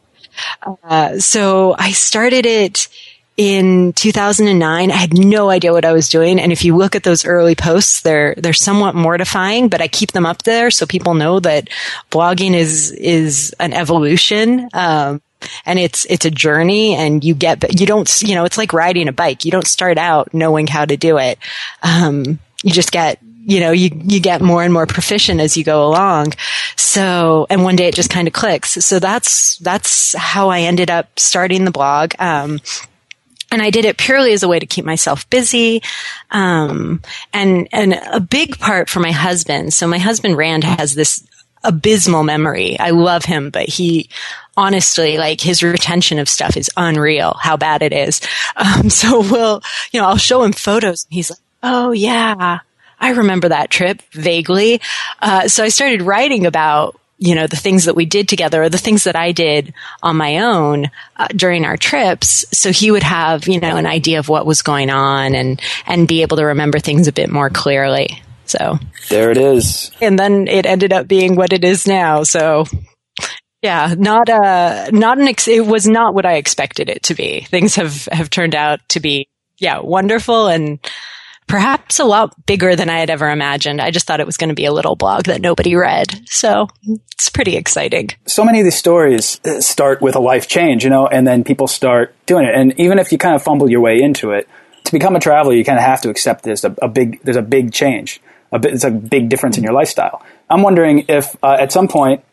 Uh, 0.81 1.19
so 1.19 1.75
I 1.77 1.91
started 1.91 2.45
it 2.45 2.87
in 3.39 3.93
2009. 3.93 4.91
I 4.91 4.93
had 4.93 5.17
no 5.17 5.49
idea 5.49 5.71
what 5.71 5.85
I 5.85 5.93
was 5.93 6.09
doing. 6.09 6.41
And 6.41 6.51
if 6.51 6.65
you 6.65 6.75
look 6.75 6.93
at 6.93 7.03
those 7.03 7.23
early 7.23 7.55
posts, 7.55 8.01
they're, 8.01 8.35
they're 8.35 8.51
somewhat 8.51 8.95
mortifying, 8.95 9.69
but 9.69 9.81
I 9.81 9.87
keep 9.87 10.11
them 10.11 10.25
up 10.25 10.43
there 10.43 10.69
so 10.69 10.85
people 10.85 11.13
know 11.13 11.39
that 11.39 11.69
blogging 12.11 12.53
is, 12.53 12.91
is 12.91 13.55
an 13.57 13.71
evolution. 13.71 14.67
Um, 14.73 15.21
and 15.65 15.79
it's 15.79 16.03
it's 16.09 16.25
a 16.25 16.31
journey 16.31 16.95
and 16.95 17.23
you 17.23 17.33
get 17.33 17.79
you 17.79 17.85
don't 17.85 18.21
you 18.21 18.35
know 18.35 18.43
it's 18.43 18.57
like 18.57 18.73
riding 18.73 19.07
a 19.07 19.13
bike 19.13 19.45
you 19.45 19.51
don't 19.51 19.67
start 19.67 19.97
out 19.97 20.33
knowing 20.33 20.67
how 20.67 20.83
to 20.83 20.97
do 20.97 21.17
it 21.17 21.39
um, 21.81 22.37
you 22.61 22.71
just 22.71 22.91
get 22.91 23.19
you 23.23 23.61
know 23.61 23.71
you 23.71 23.89
you 23.93 24.19
get 24.19 24.41
more 24.41 24.63
and 24.63 24.73
more 24.73 24.85
proficient 24.85 25.39
as 25.39 25.55
you 25.55 25.63
go 25.63 25.87
along 25.87 26.33
so 26.75 27.47
and 27.49 27.63
one 27.63 27.77
day 27.77 27.87
it 27.87 27.95
just 27.95 28.09
kind 28.09 28.27
of 28.27 28.33
clicks 28.33 28.71
so 28.71 28.99
that's 28.99 29.57
that's 29.59 30.13
how 30.17 30.49
i 30.49 30.59
ended 30.59 30.91
up 30.91 31.17
starting 31.17 31.63
the 31.63 31.71
blog 31.71 32.11
um, 32.19 32.59
and 33.51 33.61
I 33.61 33.69
did 33.69 33.85
it 33.85 33.97
purely 33.97 34.33
as 34.33 34.43
a 34.43 34.47
way 34.47 34.59
to 34.59 34.65
keep 34.65 34.85
myself 34.85 35.29
busy. 35.29 35.81
Um, 36.31 37.01
and, 37.33 37.67
and 37.71 37.93
a 38.11 38.19
big 38.19 38.59
part 38.59 38.89
for 38.89 38.99
my 38.99 39.11
husband. 39.11 39.73
So 39.73 39.87
my 39.87 39.97
husband 39.97 40.37
Rand 40.37 40.63
has 40.63 40.95
this 40.95 41.25
abysmal 41.63 42.23
memory. 42.23 42.79
I 42.79 42.91
love 42.91 43.25
him, 43.25 43.49
but 43.49 43.67
he 43.67 44.09
honestly, 44.55 45.17
like 45.17 45.41
his 45.41 45.63
retention 45.63 46.19
of 46.19 46.29
stuff 46.29 46.57
is 46.57 46.69
unreal, 46.77 47.35
how 47.39 47.57
bad 47.57 47.81
it 47.81 47.93
is. 47.93 48.21
Um, 48.55 48.89
so 48.89 49.21
we'll, 49.21 49.61
you 49.91 49.99
know, 49.99 50.07
I'll 50.07 50.17
show 50.17 50.43
him 50.43 50.53
photos 50.53 51.05
and 51.05 51.13
he's 51.13 51.29
like, 51.29 51.39
Oh 51.61 51.91
yeah, 51.91 52.59
I 52.99 53.11
remember 53.11 53.49
that 53.49 53.69
trip 53.69 54.01
vaguely. 54.11 54.81
Uh, 55.21 55.47
so 55.47 55.63
I 55.63 55.69
started 55.69 56.01
writing 56.01 56.45
about 56.45 56.98
you 57.19 57.35
know, 57.35 57.47
the 57.47 57.57
things 57.57 57.85
that 57.85 57.95
we 57.95 58.05
did 58.05 58.29
together 58.29 58.63
or 58.63 58.69
the 58.69 58.77
things 58.77 59.03
that 59.03 59.15
I 59.15 59.33
did 59.33 59.73
on 60.01 60.15
my 60.15 60.39
own 60.39 60.89
uh, 61.17 61.27
during 61.27 61.65
our 61.65 61.75
trips. 61.75 62.45
So 62.53 62.71
he 62.71 62.91
would 62.91 63.03
have, 63.03 63.47
you 63.47 63.59
know, 63.59 63.75
an 63.75 63.85
idea 63.85 64.19
of 64.19 64.29
what 64.29 64.45
was 64.45 64.61
going 64.61 64.89
on 64.89 65.35
and, 65.35 65.61
and 65.85 66.07
be 66.07 66.21
able 66.21 66.37
to 66.37 66.45
remember 66.45 66.79
things 66.79 67.07
a 67.07 67.11
bit 67.11 67.29
more 67.29 67.49
clearly. 67.49 68.23
So 68.45 68.79
there 69.09 69.31
it 69.31 69.37
is. 69.37 69.91
And 70.01 70.17
then 70.17 70.47
it 70.47 70.65
ended 70.65 70.93
up 70.93 71.07
being 71.07 71.35
what 71.35 71.51
it 71.51 71.65
is 71.65 71.85
now. 71.85 72.23
So 72.23 72.65
yeah, 73.61 73.93
not 73.97 74.29
a, 74.29 74.89
not 74.93 75.17
an, 75.19 75.27
ex- 75.27 75.49
it 75.49 75.65
was 75.65 75.85
not 75.85 76.13
what 76.13 76.25
I 76.25 76.35
expected 76.35 76.89
it 76.89 77.03
to 77.03 77.15
be. 77.15 77.41
Things 77.41 77.75
have, 77.75 78.05
have 78.11 78.29
turned 78.29 78.55
out 78.55 78.79
to 78.89 79.01
be, 79.01 79.27
yeah, 79.57 79.79
wonderful 79.79 80.47
and, 80.47 80.79
perhaps 81.49 81.99
a 81.99 82.05
lot 82.05 82.33
bigger 82.45 82.75
than 82.75 82.89
I 82.89 82.99
had 82.99 83.09
ever 83.09 83.29
imagined. 83.29 83.81
I 83.81 83.91
just 83.91 84.05
thought 84.05 84.19
it 84.19 84.25
was 84.25 84.37
going 84.37 84.49
to 84.49 84.55
be 84.55 84.65
a 84.65 84.71
little 84.71 84.95
blog 84.95 85.23
that 85.23 85.41
nobody 85.41 85.75
read. 85.75 86.21
So 86.29 86.69
it's 87.11 87.27
pretty 87.27 87.57
exciting. 87.57 88.11
So 88.27 88.45
many 88.45 88.59
of 88.59 88.65
these 88.65 88.77
stories 88.77 89.41
uh, 89.43 89.59
start 89.59 89.99
with 89.99 90.15
a 90.15 90.19
life 90.19 90.47
change, 90.47 90.83
you 90.83 90.91
know, 90.91 91.07
and 91.07 91.27
then 91.27 91.43
people 91.43 91.67
start 91.67 92.15
doing 92.27 92.45
it. 92.45 92.53
And 92.55 92.79
even 92.79 92.99
if 92.99 93.11
you 93.11 93.17
kind 93.17 93.35
of 93.35 93.41
fumble 93.43 93.69
your 93.69 93.81
way 93.81 93.99
into 93.99 94.31
it, 94.31 94.47
to 94.85 94.91
become 94.91 95.15
a 95.15 95.19
traveler, 95.19 95.53
you 95.53 95.65
kind 95.65 95.77
of 95.77 95.83
have 95.83 96.01
to 96.01 96.09
accept 96.09 96.43
there's 96.43 96.63
a, 96.63 96.73
a 96.81 96.87
big, 96.87 97.21
there's 97.23 97.35
a 97.35 97.41
big 97.41 97.73
change. 97.73 98.21
A 98.51 98.59
bit, 98.59 98.73
it's 98.73 98.83
a 98.83 98.91
big 98.91 99.29
difference 99.29 99.57
in 99.57 99.63
your 99.63 99.73
lifestyle. 99.73 100.23
I'm 100.49 100.61
wondering 100.61 101.05
if 101.07 101.35
uh, 101.43 101.57
at 101.59 101.71
some 101.71 101.87
point, 101.87 102.23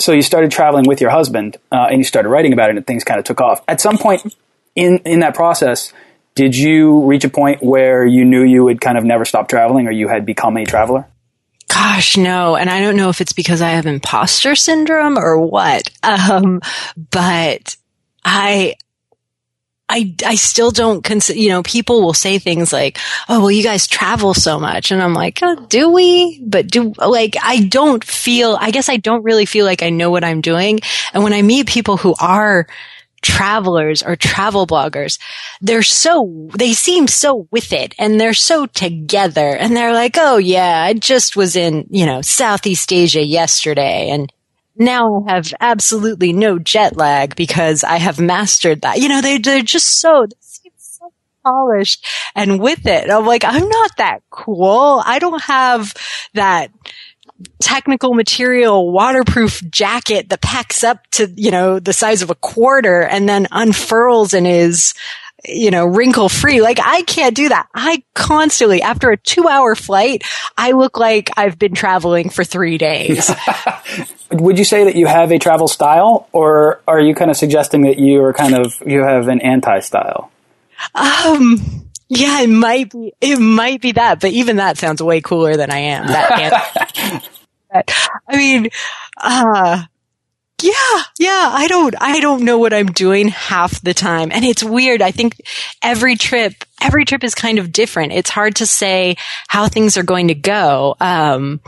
so 0.00 0.12
you 0.12 0.22
started 0.22 0.50
traveling 0.50 0.84
with 0.88 1.00
your 1.00 1.10
husband 1.10 1.58
uh, 1.70 1.88
and 1.90 1.98
you 1.98 2.04
started 2.04 2.28
writing 2.28 2.52
about 2.52 2.70
it 2.70 2.76
and 2.76 2.86
things 2.86 3.04
kind 3.04 3.18
of 3.18 3.24
took 3.24 3.40
off. 3.40 3.62
At 3.68 3.80
some 3.80 3.98
point 3.98 4.34
in, 4.74 4.98
in 5.04 5.20
that 5.20 5.34
process, 5.34 5.92
did 6.34 6.56
you 6.56 7.04
reach 7.04 7.24
a 7.24 7.28
point 7.28 7.62
where 7.62 8.06
you 8.06 8.24
knew 8.24 8.42
you 8.42 8.64
would 8.64 8.80
kind 8.80 8.96
of 8.96 9.04
never 9.04 9.24
stop 9.24 9.48
traveling 9.48 9.86
or 9.86 9.90
you 9.90 10.08
had 10.08 10.24
become 10.24 10.56
a 10.56 10.64
traveler? 10.64 11.06
Gosh, 11.68 12.16
no. 12.16 12.56
And 12.56 12.68
I 12.68 12.80
don't 12.80 12.96
know 12.96 13.08
if 13.08 13.20
it's 13.20 13.32
because 13.32 13.62
I 13.62 13.70
have 13.70 13.86
imposter 13.86 14.54
syndrome 14.54 15.18
or 15.18 15.38
what. 15.38 15.88
Um, 16.04 16.60
but 17.10 17.76
I, 18.24 18.74
I, 19.88 20.14
I 20.26 20.34
still 20.34 20.70
don't 20.70 21.02
consider, 21.02 21.38
you 21.38 21.48
know, 21.48 21.62
people 21.62 22.02
will 22.02 22.14
say 22.14 22.38
things 22.38 22.72
like, 22.72 22.98
oh, 23.28 23.40
well, 23.40 23.50
you 23.50 23.62
guys 23.62 23.86
travel 23.86 24.34
so 24.34 24.58
much. 24.58 24.90
And 24.90 25.02
I'm 25.02 25.14
like, 25.14 25.38
oh, 25.42 25.66
do 25.66 25.90
we? 25.90 26.42
But 26.44 26.68
do, 26.68 26.92
like, 26.98 27.36
I 27.42 27.60
don't 27.60 28.02
feel, 28.02 28.56
I 28.60 28.70
guess 28.70 28.88
I 28.88 28.96
don't 28.96 29.22
really 29.22 29.46
feel 29.46 29.64
like 29.64 29.82
I 29.82 29.90
know 29.90 30.10
what 30.10 30.24
I'm 30.24 30.40
doing. 30.40 30.80
And 31.12 31.22
when 31.24 31.32
I 31.32 31.42
meet 31.42 31.66
people 31.66 31.96
who 31.96 32.14
are 32.20 32.66
travelers 33.22 34.02
or 34.02 34.16
travel 34.16 34.66
bloggers, 34.66 35.18
they're 35.60 35.82
so, 35.82 36.50
they 36.56 36.72
seem 36.72 37.06
so 37.06 37.48
with 37.50 37.72
it 37.72 37.94
and 37.98 38.20
they're 38.20 38.34
so 38.34 38.66
together 38.66 39.56
and 39.56 39.76
they're 39.76 39.94
like, 39.94 40.16
oh 40.18 40.36
yeah, 40.36 40.82
I 40.82 40.94
just 40.94 41.36
was 41.36 41.56
in, 41.56 41.86
you 41.90 42.04
know, 42.04 42.20
Southeast 42.20 42.92
Asia 42.92 43.24
yesterday 43.24 44.10
and 44.10 44.32
now 44.76 45.24
I 45.26 45.32
have 45.34 45.52
absolutely 45.60 46.32
no 46.32 46.58
jet 46.58 46.96
lag 46.96 47.36
because 47.36 47.84
I 47.84 47.96
have 47.96 48.18
mastered 48.18 48.82
that. 48.82 48.98
You 48.98 49.08
know, 49.08 49.20
they, 49.20 49.38
they're 49.38 49.62
just 49.62 50.00
so, 50.00 50.26
so 50.76 51.12
polished 51.44 52.06
and 52.34 52.60
with 52.60 52.86
it. 52.86 53.10
I'm 53.10 53.26
like, 53.26 53.44
I'm 53.44 53.68
not 53.68 53.90
that 53.98 54.22
cool. 54.30 55.02
I 55.04 55.18
don't 55.18 55.42
have 55.44 55.94
that, 56.34 56.70
technical 57.60 58.14
material 58.14 58.90
waterproof 58.90 59.62
jacket 59.70 60.28
that 60.28 60.40
packs 60.40 60.84
up 60.84 61.06
to, 61.12 61.32
you 61.36 61.50
know, 61.50 61.78
the 61.78 61.92
size 61.92 62.22
of 62.22 62.30
a 62.30 62.34
quarter 62.34 63.02
and 63.02 63.28
then 63.28 63.46
unfurls 63.50 64.34
and 64.34 64.46
is, 64.46 64.94
you 65.44 65.70
know, 65.70 65.84
wrinkle 65.84 66.28
free. 66.28 66.60
Like 66.60 66.78
I 66.80 67.02
can't 67.02 67.34
do 67.34 67.48
that. 67.48 67.66
I 67.74 68.02
constantly, 68.14 68.82
after 68.82 69.10
a 69.10 69.16
two 69.16 69.48
hour 69.48 69.74
flight, 69.74 70.24
I 70.56 70.72
look 70.72 70.98
like 70.98 71.30
I've 71.36 71.58
been 71.58 71.74
traveling 71.74 72.30
for 72.30 72.44
three 72.44 72.78
days. 72.78 73.30
Would 74.30 74.58
you 74.58 74.64
say 74.64 74.84
that 74.84 74.94
you 74.94 75.06
have 75.06 75.32
a 75.32 75.38
travel 75.38 75.68
style 75.68 76.28
or 76.32 76.80
are 76.86 77.00
you 77.00 77.14
kind 77.14 77.30
of 77.30 77.36
suggesting 77.36 77.82
that 77.82 77.98
you 77.98 78.22
are 78.22 78.32
kind 78.32 78.54
of, 78.54 78.74
you 78.86 79.02
have 79.02 79.28
an 79.28 79.40
anti 79.40 79.80
style? 79.80 80.30
Um, 80.94 81.91
yeah, 82.14 82.42
it 82.42 82.50
might 82.50 82.90
be. 82.90 83.14
It 83.22 83.38
might 83.38 83.80
be 83.80 83.92
that, 83.92 84.20
but 84.20 84.32
even 84.32 84.56
that 84.56 84.76
sounds 84.76 85.02
way 85.02 85.22
cooler 85.22 85.56
than 85.56 85.70
I 85.70 85.78
am. 85.78 86.06
That 86.08 87.24
I 88.28 88.36
mean, 88.36 88.68
uh, 89.16 89.84
yeah, 90.60 91.02
yeah, 91.18 91.50
I 91.54 91.68
don't, 91.68 91.94
I 91.98 92.20
don't 92.20 92.42
know 92.42 92.58
what 92.58 92.74
I'm 92.74 92.88
doing 92.88 93.28
half 93.28 93.80
the 93.80 93.94
time. 93.94 94.30
And 94.30 94.44
it's 94.44 94.62
weird. 94.62 95.00
I 95.00 95.10
think 95.10 95.40
every 95.80 96.16
trip, 96.16 96.52
every 96.82 97.06
trip 97.06 97.24
is 97.24 97.34
kind 97.34 97.58
of 97.58 97.72
different. 97.72 98.12
It's 98.12 98.28
hard 98.28 98.56
to 98.56 98.66
say 98.66 99.16
how 99.48 99.68
things 99.68 99.96
are 99.96 100.02
going 100.02 100.28
to 100.28 100.34
go. 100.34 100.96
Um, 101.00 101.62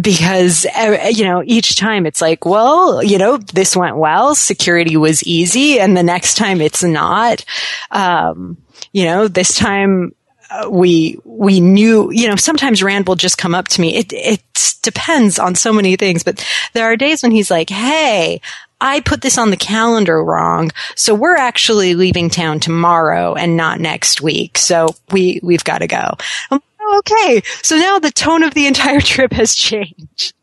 because 0.00 0.66
uh, 0.76 1.08
you 1.12 1.24
know 1.24 1.40
each 1.46 1.76
time 1.76 2.04
it's 2.04 2.20
like 2.20 2.44
well 2.44 3.00
you 3.00 3.16
know 3.16 3.36
this 3.36 3.76
went 3.76 3.96
well 3.96 4.34
security 4.34 4.96
was 4.96 5.22
easy 5.22 5.78
and 5.78 5.96
the 5.96 6.02
next 6.02 6.34
time 6.34 6.60
it's 6.60 6.82
not 6.82 7.44
um, 7.92 8.56
you 8.92 9.04
know, 9.04 9.28
this 9.28 9.56
time 9.56 10.14
uh, 10.50 10.68
we 10.70 11.18
we 11.24 11.58
knew 11.58 12.10
you 12.12 12.28
know 12.28 12.36
sometimes 12.36 12.82
rand 12.82 13.08
will 13.08 13.16
just 13.16 13.38
come 13.38 13.54
up 13.54 13.66
to 13.66 13.80
me 13.80 13.96
it 13.96 14.12
it 14.12 14.42
depends 14.82 15.38
on 15.38 15.54
so 15.54 15.72
many 15.72 15.96
things 15.96 16.22
but 16.22 16.46
there 16.74 16.84
are 16.84 16.96
days 16.96 17.22
when 17.22 17.32
he's 17.32 17.50
like 17.50 17.70
hey 17.70 18.40
I 18.84 19.00
put 19.00 19.22
this 19.22 19.38
on 19.38 19.48
the 19.48 19.56
calendar 19.56 20.22
wrong. 20.22 20.70
So 20.94 21.14
we're 21.14 21.36
actually 21.36 21.94
leaving 21.94 22.28
town 22.28 22.60
tomorrow 22.60 23.34
and 23.34 23.56
not 23.56 23.80
next 23.80 24.20
week. 24.20 24.58
So 24.58 24.88
we, 25.10 25.40
we've 25.42 25.64
got 25.64 25.78
to 25.78 25.86
go. 25.86 26.16
I'm, 26.50 26.60
okay. 26.98 27.40
So 27.62 27.76
now 27.76 27.98
the 27.98 28.10
tone 28.10 28.42
of 28.42 28.52
the 28.52 28.66
entire 28.66 29.00
trip 29.12 29.32
has 29.32 29.54
changed. 29.54 30.34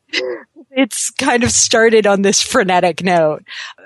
It's 0.72 1.10
kind 1.12 1.44
of 1.44 1.52
started 1.52 2.08
on 2.08 2.22
this 2.22 2.42
frenetic 2.42 3.04
note. 3.04 3.44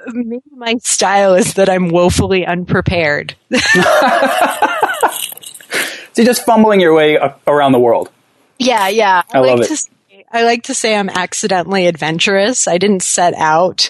Maybe 0.08 0.44
my 0.52 0.76
style 0.84 1.34
is 1.34 1.56
that 1.56 1.70
I'm 1.70 1.90
woefully 1.90 2.46
unprepared. 2.46 3.36
So 6.16 6.22
you're 6.22 6.28
just 6.28 6.46
fumbling 6.46 6.80
your 6.80 6.96
way 6.96 7.18
around 7.46 7.74
the 7.74 7.80
world. 7.80 8.10
Yeah, 8.58 8.88
yeah. 8.88 9.24
I, 9.34 9.38
I 9.38 9.42
love 9.42 9.60
it. 9.60 9.90
I 10.32 10.44
like 10.44 10.64
to 10.64 10.74
say 10.74 10.96
I'm 10.96 11.10
accidentally 11.10 11.88
adventurous. 11.88 12.70
I 12.70 12.78
didn't 12.78 13.04
set 13.04 13.34
out 13.34 13.90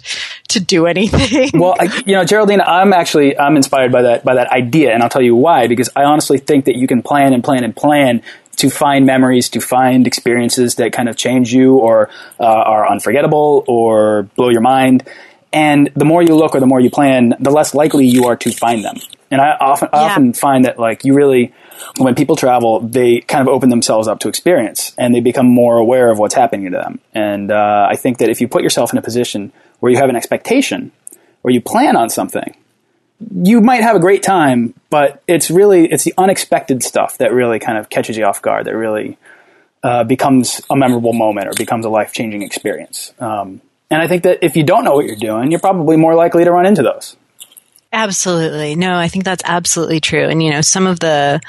to 0.49 0.59
do 0.59 0.87
anything. 0.87 1.51
well, 1.53 1.75
I, 1.79 2.01
you 2.05 2.15
know, 2.15 2.25
Geraldine, 2.25 2.61
I'm 2.61 2.93
actually 2.93 3.37
I'm 3.37 3.55
inspired 3.55 3.91
by 3.91 4.01
that 4.03 4.25
by 4.25 4.35
that 4.35 4.51
idea, 4.51 4.91
and 4.91 5.03
I'll 5.03 5.09
tell 5.09 5.21
you 5.21 5.35
why. 5.35 5.67
Because 5.67 5.91
I 5.95 6.03
honestly 6.03 6.39
think 6.39 6.65
that 6.65 6.75
you 6.75 6.87
can 6.87 7.03
plan 7.03 7.31
and 7.31 7.43
plan 7.43 7.63
and 7.63 7.75
plan 7.75 8.23
to 8.55 8.69
find 8.69 9.05
memories, 9.05 9.50
to 9.50 9.62
find 9.62 10.07
experiences 10.07 10.75
that 10.75 10.93
kind 10.93 11.09
of 11.09 11.15
change 11.15 11.53
you 11.53 11.77
or 11.77 12.09
uh, 12.39 12.43
are 12.43 12.89
unforgettable 12.89 13.63
or 13.67 14.24
blow 14.35 14.50
your 14.50 14.62
mind. 14.62 15.07
And 15.53 15.89
the 15.95 16.05
more 16.05 16.21
you 16.21 16.35
look 16.35 16.55
or 16.55 16.59
the 16.59 16.67
more 16.67 16.79
you 16.79 16.89
plan, 16.89 17.35
the 17.39 17.51
less 17.51 17.74
likely 17.74 18.05
you 18.05 18.25
are 18.25 18.35
to 18.35 18.51
find 18.51 18.83
them. 18.83 18.97
And 19.31 19.41
I 19.41 19.51
often 19.59 19.89
yeah. 19.91 20.00
often 20.00 20.33
find 20.33 20.65
that 20.65 20.77
like 20.79 21.05
you 21.05 21.13
really 21.13 21.53
when 21.97 22.15
people 22.15 22.35
travel, 22.35 22.79
they 22.81 23.21
kind 23.21 23.41
of 23.41 23.53
open 23.53 23.69
themselves 23.69 24.07
up 24.07 24.19
to 24.19 24.27
experience 24.27 24.93
and 24.97 25.13
they 25.13 25.19
become 25.19 25.47
more 25.47 25.77
aware 25.77 26.12
of 26.12 26.19
what's 26.19 26.35
happening 26.35 26.71
to 26.71 26.77
them. 26.77 27.00
And 27.13 27.51
uh, 27.51 27.88
I 27.89 27.95
think 27.95 28.19
that 28.19 28.29
if 28.29 28.41
you 28.41 28.47
put 28.47 28.63
yourself 28.63 28.91
in 28.91 28.97
a 28.97 29.01
position 29.01 29.51
where 29.79 29.91
you 29.91 29.97
have 29.97 30.09
an 30.09 30.15
expectation 30.15 30.91
or 31.43 31.51
you 31.51 31.62
plan 31.62 31.95
on 31.95 32.09
something, 32.09 32.55
you 33.19 33.62
might 33.62 33.81
have 33.81 33.95
a 33.95 34.00
great 34.00 34.24
time, 34.24 34.74
but 34.89 35.22
it's 35.27 35.50
really 35.50 35.91
it's 35.91 36.03
the 36.03 36.13
unexpected 36.17 36.84
stuff 36.84 37.17
that 37.19 37.34
really 37.34 37.60
kind 37.60 37.77
of 37.77 37.89
catches 37.89 38.17
you 38.17 38.25
off 38.25 38.41
guard. 38.41 38.65
That 38.65 38.75
really 38.75 39.17
uh, 39.84 40.03
becomes 40.03 40.62
a 40.69 40.75
memorable 40.75 41.13
moment 41.13 41.48
or 41.48 41.53
becomes 41.53 41.86
a 41.86 41.89
life 41.89 42.12
changing 42.12 42.41
experience. 42.41 43.13
Um, 43.19 43.62
and 43.89 44.01
I 44.01 44.07
think 44.07 44.24
that 44.24 44.39
if 44.41 44.55
you 44.55 44.63
don't 44.63 44.84
know 44.84 44.93
what 44.93 45.05
you're 45.05 45.15
doing, 45.15 45.51
you're 45.51 45.60
probably 45.60 45.95
more 45.95 46.15
likely 46.15 46.43
to 46.43 46.51
run 46.51 46.65
into 46.65 46.81
those. 46.81 47.15
Absolutely. 47.93 48.75
No, 48.75 48.98
I 48.98 49.07
think 49.07 49.24
that's 49.24 49.43
absolutely 49.45 50.00
true. 50.00 50.27
And, 50.27 50.43
you 50.43 50.51
know, 50.51 50.62
some 50.62 50.88
of 50.88 51.00
the 51.00 51.39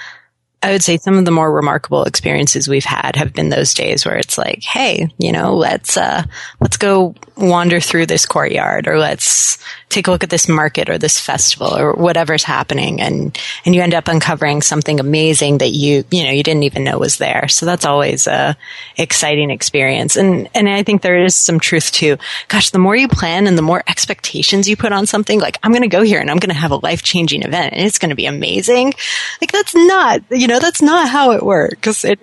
I 0.63 0.73
would 0.73 0.83
say 0.83 0.97
some 0.97 1.19
of 1.19 1.25
the 1.25 1.31
more 1.31 1.53
remarkable 1.53 2.05
experiences 2.05 2.67
we've 2.67 2.85
had 2.85 3.15
have 3.17 3.33
been 3.33 3.51
those 3.51 3.75
days 3.75 4.05
where 4.05 4.17
it's 4.17 4.39
like, 4.39 4.65
hey, 4.65 5.09
you 5.19 5.31
know, 5.31 5.55
let's 5.55 5.97
uh, 5.97 6.25
let's 6.61 6.79
go 6.79 7.15
wander 7.37 7.79
through 7.79 8.07
this 8.07 8.25
courtyard, 8.25 8.89
or 8.89 8.99
let's 8.99 9.59
take 9.91 10.09
a 10.09 10.11
look 10.11 10.25
at 10.25 10.31
this 10.31 10.49
market 10.49 10.89
or 10.89 10.99
this 10.99 11.21
festival 11.21 11.77
or 11.77 11.93
whatever's 11.93 12.43
happening, 12.43 13.01
and 13.01 13.39
and 13.65 13.75
you 13.75 13.83
end 13.83 13.95
up 13.95 14.09
uncovering 14.09 14.63
something 14.63 14.99
amazing 14.99 15.59
that 15.59 15.71
you 15.71 16.05
you 16.11 16.25
know 16.25 16.31
you 16.31 16.43
didn't 16.43 16.65
even 16.65 16.85
know 16.85 16.99
was 16.99 17.19
there. 17.19 17.49
So 17.49 17.67
that's 17.67 17.85
always 17.85 18.27
a 18.27 18.57
exciting 18.97 19.51
experience, 19.51 20.17
and 20.17 20.49
and 20.55 20.69
I 20.71 20.83
think 20.83 21.03
there 21.03 21.23
is 21.23 21.37
some 21.37 21.61
truth 21.61 21.93
to, 21.93 22.17
gosh, 22.49 22.71
the 22.71 22.79
more 22.79 22.97
you 22.97 23.09
plan 23.09 23.47
and 23.47 23.59
the 23.59 23.63
more 23.63 23.85
expectations 23.87 24.69
you 24.69 24.77
put 24.77 24.93
on 24.93 25.07
something, 25.07 25.39
like 25.39 25.59
I'm 25.63 25.71
going 25.71 25.83
to 25.83 25.89
go 25.89 26.03
here 26.03 26.21
and 26.21 26.31
I'm 26.31 26.39
going 26.39 26.49
to 26.49 26.61
have 26.61 26.71
a 26.71 26.77
life 26.77 27.03
changing 27.03 27.43
event 27.43 27.75
and 27.75 27.87
it's 27.87 27.99
going 27.99 28.11
to 28.11 28.17
be 28.17 28.27
amazing. 28.27 28.95
Like 29.41 29.53
that's 29.53 29.75
not 29.75 30.23
you 30.31 30.46
know 30.47 30.57
know, 30.57 30.61
that's 30.61 30.83
not 30.83 31.09
how 31.09 31.33
it 31.33 31.43
works. 31.43 32.05
It 32.05 32.21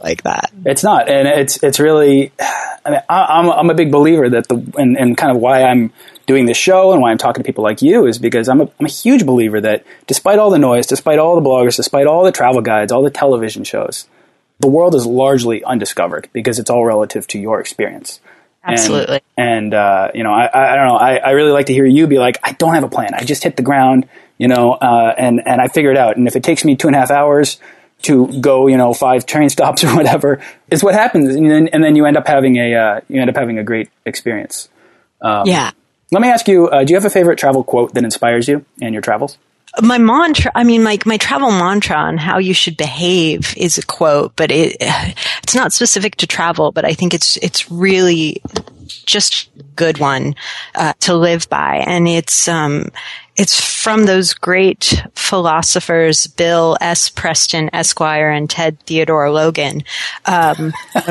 like 0.00 0.22
that. 0.22 0.52
It's 0.64 0.82
not, 0.82 1.08
and 1.08 1.26
it's 1.26 1.62
it's 1.62 1.80
really. 1.80 2.32
I 2.84 2.90
mean, 2.90 3.00
I, 3.08 3.38
am 3.40 3.50
I'm 3.50 3.70
a 3.70 3.74
big 3.74 3.90
believer 3.90 4.30
that 4.30 4.48
the 4.48 4.56
and, 4.78 4.96
and 4.96 5.16
kind 5.16 5.34
of 5.34 5.42
why 5.42 5.64
I'm 5.64 5.92
doing 6.26 6.46
this 6.46 6.56
show 6.56 6.92
and 6.92 7.02
why 7.02 7.10
I'm 7.10 7.18
talking 7.18 7.42
to 7.42 7.46
people 7.46 7.64
like 7.64 7.82
you 7.82 8.06
is 8.06 8.18
because 8.18 8.48
I'm 8.48 8.60
a, 8.60 8.70
I'm 8.78 8.86
a 8.86 8.90
huge 8.90 9.26
believer 9.26 9.60
that 9.60 9.84
despite 10.06 10.38
all 10.38 10.50
the 10.50 10.58
noise, 10.58 10.86
despite 10.86 11.18
all 11.18 11.34
the 11.34 11.46
bloggers, 11.46 11.76
despite 11.76 12.06
all 12.06 12.24
the 12.24 12.32
travel 12.32 12.62
guides, 12.62 12.92
all 12.92 13.02
the 13.02 13.10
television 13.10 13.64
shows, 13.64 14.06
the 14.60 14.68
world 14.68 14.94
is 14.94 15.04
largely 15.04 15.64
undiscovered 15.64 16.28
because 16.32 16.58
it's 16.58 16.70
all 16.70 16.84
relative 16.84 17.26
to 17.28 17.38
your 17.38 17.60
experience. 17.60 18.20
Absolutely. 18.64 19.20
And, 19.36 19.72
and 19.72 19.74
uh, 19.74 20.10
you 20.14 20.22
know, 20.22 20.32
I, 20.32 20.72
I, 20.72 20.76
don't 20.76 20.88
know. 20.88 20.96
I, 20.96 21.16
I 21.16 21.30
really 21.30 21.52
like 21.52 21.66
to 21.66 21.72
hear 21.72 21.86
you 21.86 22.06
be 22.06 22.18
like, 22.18 22.38
I 22.42 22.52
don't 22.52 22.74
have 22.74 22.84
a 22.84 22.88
plan. 22.88 23.14
I 23.14 23.24
just 23.24 23.42
hit 23.42 23.56
the 23.56 23.62
ground 23.62 24.08
you 24.38 24.48
know, 24.48 24.72
uh, 24.72 25.14
and 25.18 25.42
and 25.44 25.60
I 25.60 25.68
figure 25.68 25.90
it 25.90 25.96
out. 25.96 26.16
And 26.16 26.26
if 26.26 26.36
it 26.36 26.42
takes 26.42 26.64
me 26.64 26.76
two 26.76 26.86
and 26.86 26.96
a 26.96 26.98
half 26.98 27.10
hours 27.10 27.58
to 28.02 28.40
go, 28.40 28.68
you 28.68 28.76
know, 28.76 28.94
five 28.94 29.26
train 29.26 29.48
stops 29.56 29.84
or 29.84 29.94
whatever, 29.94 30.40
is 30.70 30.82
what 30.82 30.94
happens, 30.94 31.34
and 31.34 31.50
then, 31.50 31.68
and 31.68 31.84
then 31.84 31.96
you 31.96 32.06
end 32.06 32.16
up 32.16 32.26
having 32.26 32.56
a 32.56 32.74
uh, 32.74 33.00
you 33.08 33.20
end 33.20 33.28
up 33.28 33.36
having 33.36 33.58
a 33.58 33.64
great 33.64 33.90
experience. 34.06 34.68
Um, 35.20 35.46
yeah. 35.46 35.72
Let 36.10 36.22
me 36.22 36.28
ask 36.28 36.48
you: 36.48 36.68
uh, 36.68 36.84
Do 36.84 36.92
you 36.92 36.96
have 36.96 37.04
a 37.04 37.10
favorite 37.10 37.38
travel 37.38 37.64
quote 37.64 37.92
that 37.94 38.04
inspires 38.04 38.48
you 38.48 38.64
in 38.80 38.92
your 38.92 39.02
travels? 39.02 39.36
my 39.82 39.98
mantra 39.98 40.50
i 40.54 40.64
mean 40.64 40.82
like 40.82 41.06
my 41.06 41.16
travel 41.16 41.50
mantra 41.50 41.96
on 41.96 42.16
how 42.16 42.38
you 42.38 42.54
should 42.54 42.76
behave 42.76 43.54
is 43.56 43.78
a 43.78 43.86
quote 43.86 44.34
but 44.34 44.50
it 44.50 44.76
it's 45.42 45.54
not 45.54 45.72
specific 45.72 46.16
to 46.16 46.26
travel 46.26 46.72
but 46.72 46.84
i 46.84 46.92
think 46.92 47.14
it's 47.14 47.36
it's 47.38 47.70
really 47.70 48.42
just 49.04 49.50
a 49.58 49.62
good 49.76 49.98
one 49.98 50.34
uh, 50.74 50.92
to 51.00 51.14
live 51.14 51.48
by 51.48 51.76
and 51.86 52.08
it's 52.08 52.48
um 52.48 52.86
it's 53.38 53.60
from 53.60 54.04
those 54.04 54.34
great 54.34 55.04
philosophers, 55.14 56.26
Bill 56.26 56.76
S. 56.80 57.08
Preston 57.08 57.70
Esquire 57.72 58.30
and 58.30 58.50
Ted 58.50 58.80
Theodore 58.80 59.30
Logan. 59.30 59.84
Um, 60.26 60.72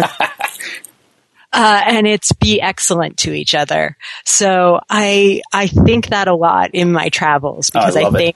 Uh, 1.53 1.81
and 1.87 2.05
it's 2.05 2.33
be 2.33 2.61
excellent 2.61 3.17
to 3.17 3.33
each 3.33 3.55
other. 3.55 3.97
So 4.25 4.79
I 4.89 5.41
I 5.53 5.65
think 5.67 6.09
that 6.09 6.27
a 6.27 6.35
lot 6.35 6.71
in 6.73 6.91
my 6.91 7.09
travels 7.09 7.71
because 7.71 7.95
oh, 7.95 7.99
I, 8.01 8.07
I, 8.09 8.11
think 8.11 8.35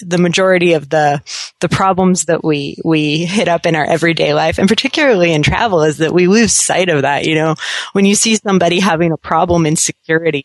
it. 0.00 0.10
the 0.10 0.18
majority 0.18 0.74
of 0.74 0.90
the 0.90 1.22
the 1.60 1.68
problems 1.68 2.24
that 2.24 2.44
we 2.44 2.76
we 2.84 3.24
hit 3.24 3.46
up 3.48 3.64
in 3.64 3.76
our 3.76 3.84
everyday 3.84 4.34
life, 4.34 4.58
and 4.58 4.68
particularly 4.68 5.32
in 5.32 5.42
travel, 5.42 5.82
is 5.82 5.98
that 5.98 6.12
we 6.12 6.26
lose 6.26 6.52
sight 6.52 6.88
of 6.88 7.02
that. 7.02 7.24
You 7.24 7.36
know, 7.36 7.54
when 7.92 8.04
you 8.04 8.16
see 8.16 8.34
somebody 8.34 8.80
having 8.80 9.12
a 9.12 9.16
problem 9.16 9.64
in 9.64 9.76
security, 9.76 10.44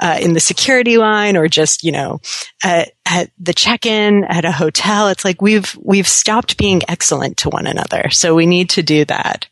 uh, 0.00 0.18
in 0.20 0.32
the 0.32 0.40
security 0.40 0.98
line 0.98 1.36
or 1.36 1.48
just 1.48 1.84
you 1.84 1.92
know 1.92 2.20
at, 2.62 2.92
at 3.06 3.30
the 3.38 3.54
check-in 3.54 4.24
at 4.24 4.44
a 4.44 4.52
hotel. 4.52 5.08
It's 5.08 5.24
like 5.24 5.42
we've 5.42 5.76
we've 5.82 6.08
stopped 6.08 6.56
being 6.58 6.82
excellent 6.88 7.38
to 7.38 7.50
one 7.50 7.66
another, 7.66 8.10
so 8.10 8.34
we 8.34 8.46
need 8.46 8.70
to 8.70 8.82
do 8.82 9.04
that. 9.06 9.46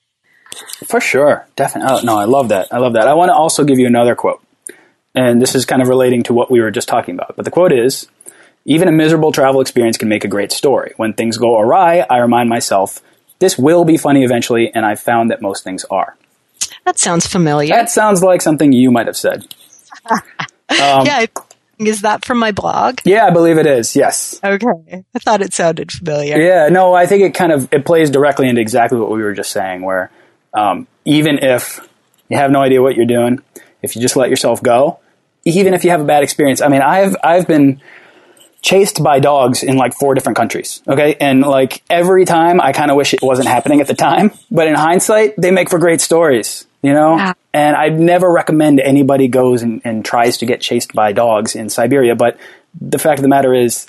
For 0.86 1.00
sure, 1.00 1.46
definitely. 1.56 1.90
Oh, 1.92 2.00
no, 2.02 2.18
I 2.18 2.24
love 2.24 2.48
that. 2.48 2.68
I 2.72 2.78
love 2.78 2.94
that. 2.94 3.08
I 3.08 3.14
want 3.14 3.28
to 3.28 3.34
also 3.34 3.64
give 3.64 3.78
you 3.78 3.86
another 3.86 4.14
quote, 4.14 4.42
and 5.14 5.40
this 5.40 5.54
is 5.54 5.64
kind 5.64 5.82
of 5.82 5.88
relating 5.88 6.22
to 6.24 6.34
what 6.34 6.50
we 6.50 6.60
were 6.60 6.70
just 6.70 6.88
talking 6.88 7.14
about. 7.14 7.36
But 7.36 7.44
the 7.44 7.50
quote 7.50 7.72
is. 7.72 8.08
Even 8.68 8.88
a 8.88 8.92
miserable 8.92 9.30
travel 9.30 9.60
experience 9.60 9.96
can 9.96 10.08
make 10.08 10.24
a 10.24 10.28
great 10.28 10.50
story. 10.50 10.92
When 10.96 11.12
things 11.12 11.38
go 11.38 11.56
awry, 11.56 12.04
I 12.10 12.18
remind 12.18 12.48
myself, 12.48 13.00
this 13.38 13.56
will 13.56 13.84
be 13.84 13.96
funny 13.96 14.24
eventually, 14.24 14.72
and 14.74 14.84
I've 14.84 14.98
found 14.98 15.30
that 15.30 15.40
most 15.40 15.62
things 15.62 15.84
are. 15.84 16.16
That 16.84 16.98
sounds 16.98 17.28
familiar. 17.28 17.68
That 17.68 17.90
sounds 17.90 18.24
like 18.24 18.42
something 18.42 18.72
you 18.72 18.90
might 18.90 19.06
have 19.06 19.16
said. 19.16 19.54
Um, 20.68 21.06
yeah. 21.06 21.26
Is 21.78 22.00
that 22.00 22.24
from 22.24 22.38
my 22.38 22.52
blog? 22.52 23.00
Yeah, 23.04 23.26
I 23.26 23.30
believe 23.30 23.58
it 23.58 23.66
is. 23.66 23.94
Yes. 23.94 24.40
Okay. 24.42 25.04
I 25.14 25.18
thought 25.18 25.42
it 25.42 25.52
sounded 25.52 25.92
familiar. 25.92 26.40
Yeah. 26.40 26.68
No, 26.68 26.94
I 26.94 27.06
think 27.06 27.22
it 27.22 27.34
kind 27.34 27.52
of 27.52 27.72
it 27.72 27.84
plays 27.84 28.10
directly 28.10 28.48
into 28.48 28.60
exactly 28.60 28.98
what 28.98 29.10
we 29.10 29.22
were 29.22 29.34
just 29.34 29.52
saying. 29.52 29.82
Where 29.82 30.10
um, 30.54 30.86
even 31.04 31.38
if 31.38 31.86
you 32.28 32.36
have 32.36 32.50
no 32.50 32.62
idea 32.62 32.82
what 32.82 32.96
you're 32.96 33.06
doing, 33.06 33.40
if 33.82 33.94
you 33.94 34.02
just 34.02 34.16
let 34.16 34.30
yourself 34.30 34.62
go, 34.62 34.98
even 35.44 35.74
if 35.74 35.84
you 35.84 35.90
have 35.90 36.00
a 36.00 36.04
bad 36.04 36.22
experience. 36.22 36.60
I 36.60 36.68
mean, 36.68 36.82
I've 36.82 37.14
I've 37.22 37.46
been 37.46 37.80
chased 38.62 39.02
by 39.02 39.20
dogs 39.20 39.62
in 39.62 39.76
like 39.76 39.94
four 39.94 40.14
different 40.14 40.36
countries. 40.36 40.82
Okay. 40.88 41.16
And 41.20 41.42
like 41.42 41.82
every 41.88 42.24
time 42.24 42.60
I 42.60 42.72
kind 42.72 42.90
of 42.90 42.96
wish 42.96 43.14
it 43.14 43.22
wasn't 43.22 43.48
happening 43.48 43.80
at 43.80 43.86
the 43.86 43.94
time, 43.94 44.32
but 44.50 44.66
in 44.66 44.74
hindsight, 44.74 45.34
they 45.36 45.50
make 45.50 45.70
for 45.70 45.78
great 45.78 46.00
stories 46.00 46.66
you 46.86 46.94
know? 46.94 47.16
Yeah. 47.16 47.32
And 47.52 47.74
I'd 47.74 47.98
never 47.98 48.32
recommend 48.32 48.78
anybody 48.78 49.26
goes 49.26 49.62
and, 49.62 49.80
and 49.84 50.04
tries 50.04 50.38
to 50.38 50.46
get 50.46 50.60
chased 50.60 50.92
by 50.92 51.10
dogs 51.10 51.56
in 51.56 51.68
Siberia. 51.68 52.14
But 52.14 52.38
the 52.80 53.00
fact 53.00 53.18
of 53.18 53.22
the 53.24 53.28
matter 53.28 53.52
is, 53.52 53.88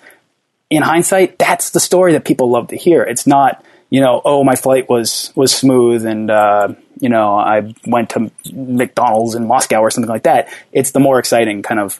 in 0.72 0.82
hindsight, 0.82 1.38
that's 1.38 1.70
the 1.70 1.80
story 1.80 2.13
that 2.13 2.25
people 2.25 2.50
love 2.50 2.70
to 2.70 2.75
hear. 2.75 3.04
It's 3.04 3.27
not, 3.27 3.63
you 3.92 4.01
know, 4.01 4.20
oh, 4.25 4.44
my 4.44 4.56
flight 4.56 4.89
was 4.89 5.32
was 5.36 5.54
smooth 5.54 6.08
and 6.08 6.32
uh, 6.32 6.74
you 7.00 7.10
know 7.10 7.36
I 7.36 7.75
went 7.86 8.10
to 8.12 8.32
McDonald's 8.51 9.36
in 9.36 9.46
Moscow 9.46 9.82
or 9.82 9.92
something 9.92 10.10
like 10.10 10.24
that. 10.24 10.50
It's 10.72 10.89
the 10.89 11.00
more 11.00 11.20
exciting 11.20 11.62
kind 11.62 11.80
of 11.80 12.00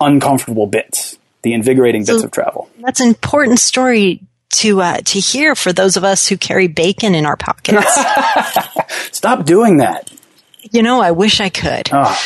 uncomfortable 0.00 0.68
bits, 0.68 1.18
the 1.42 1.54
invigorating 1.54 2.04
so 2.04 2.14
bits 2.14 2.24
of 2.24 2.30
travel. 2.30 2.70
That's 2.78 3.00
an 3.00 3.08
important 3.08 3.58
story 3.58 4.20
to 4.50 4.80
uh, 4.80 4.98
to 4.98 5.18
hear 5.18 5.54
for 5.54 5.72
those 5.72 5.96
of 5.96 6.04
us 6.04 6.28
who 6.28 6.36
carry 6.36 6.68
bacon 6.68 7.16
in 7.16 7.26
our 7.26 7.36
pockets. 7.36 7.98
Stop 9.10 9.44
doing 9.44 9.78
that. 9.78 10.10
You 10.70 10.82
know, 10.82 11.00
I 11.00 11.10
wish 11.12 11.40
I 11.40 11.48
could. 11.48 11.88
Oh. 11.92 12.18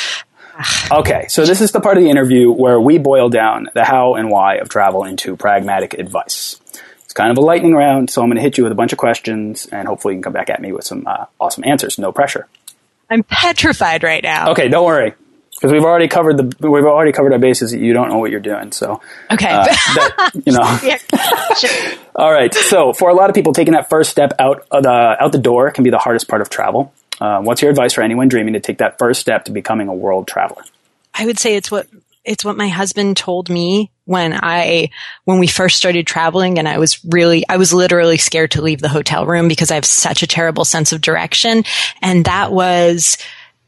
Okay, 0.92 1.26
so 1.28 1.44
this 1.44 1.60
is 1.60 1.72
the 1.72 1.80
part 1.80 1.96
of 1.96 2.04
the 2.04 2.10
interview 2.10 2.50
where 2.52 2.80
we 2.80 2.98
boil 2.98 3.28
down 3.28 3.68
the 3.74 3.84
how 3.84 4.14
and 4.14 4.30
why 4.30 4.56
of 4.56 4.68
travel 4.68 5.02
into 5.04 5.36
pragmatic 5.36 5.94
advice. 5.94 6.60
It's 7.04 7.12
kind 7.12 7.30
of 7.32 7.38
a 7.38 7.40
lightning 7.40 7.74
round, 7.74 8.08
so 8.10 8.22
I'm 8.22 8.28
going 8.28 8.36
to 8.36 8.42
hit 8.42 8.56
you 8.56 8.62
with 8.64 8.72
a 8.72 8.76
bunch 8.76 8.92
of 8.92 8.98
questions, 8.98 9.66
and 9.66 9.88
hopefully 9.88 10.14
you 10.14 10.18
can 10.18 10.22
come 10.22 10.32
back 10.32 10.50
at 10.50 10.60
me 10.62 10.70
with 10.72 10.84
some 10.84 11.06
uh, 11.08 11.26
awesome 11.40 11.64
answers. 11.66 11.98
No 11.98 12.12
pressure. 12.12 12.46
I'm 13.10 13.24
petrified 13.24 14.04
right 14.04 14.22
now. 14.22 14.52
Okay, 14.52 14.68
don't 14.68 14.84
worry, 14.86 15.14
because 15.50 15.72
we've 15.72 15.82
already 15.84 16.06
covered 16.06 16.36
the 16.36 16.68
we've 16.70 16.84
already 16.84 17.10
covered 17.12 17.32
our 17.32 17.38
bases. 17.40 17.74
You 17.74 17.92
don't 17.92 18.08
know 18.08 18.18
what 18.18 18.30
you're 18.30 18.38
doing, 18.40 18.70
so 18.70 19.00
Okay. 19.32 19.50
uh, 19.50 19.64
that, 19.64 20.30
you 20.46 20.52
know. 20.52 21.98
All 22.16 22.32
right. 22.32 22.54
So 22.54 22.92
for 22.92 23.10
a 23.10 23.14
lot 23.14 23.28
of 23.28 23.34
people, 23.34 23.52
taking 23.52 23.74
that 23.74 23.88
first 23.90 24.10
step 24.10 24.32
out 24.38 24.66
of 24.70 24.84
the 24.84 24.90
out 25.20 25.32
the 25.32 25.38
door 25.38 25.70
can 25.72 25.82
be 25.82 25.90
the 25.90 25.98
hardest 25.98 26.28
part 26.28 26.40
of 26.42 26.48
travel. 26.48 26.92
Uh, 27.20 27.40
what's 27.42 27.62
your 27.62 27.70
advice 27.70 27.92
for 27.92 28.02
anyone 28.02 28.28
dreaming 28.28 28.54
to 28.54 28.60
take 28.60 28.78
that 28.78 28.98
first 28.98 29.20
step 29.20 29.44
to 29.44 29.52
becoming 29.52 29.88
a 29.88 29.94
world 29.94 30.26
traveler? 30.26 30.64
I 31.14 31.26
would 31.26 31.38
say 31.38 31.56
it's 31.56 31.70
what 31.70 31.86
it's 32.24 32.44
what 32.44 32.56
my 32.56 32.68
husband 32.68 33.16
told 33.16 33.50
me 33.50 33.90
when 34.06 34.32
I 34.32 34.90
when 35.24 35.38
we 35.38 35.46
first 35.46 35.76
started 35.76 36.06
traveling 36.06 36.58
and 36.58 36.68
I 36.68 36.78
was 36.78 37.04
really 37.04 37.44
I 37.48 37.56
was 37.56 37.72
literally 37.72 38.18
scared 38.18 38.52
to 38.52 38.62
leave 38.62 38.80
the 38.80 38.88
hotel 38.88 39.26
room 39.26 39.46
because 39.46 39.70
I 39.70 39.74
have 39.76 39.84
such 39.84 40.22
a 40.22 40.26
terrible 40.26 40.64
sense 40.64 40.92
of 40.92 41.00
direction 41.00 41.64
and 42.02 42.24
that 42.24 42.50
was 42.50 43.18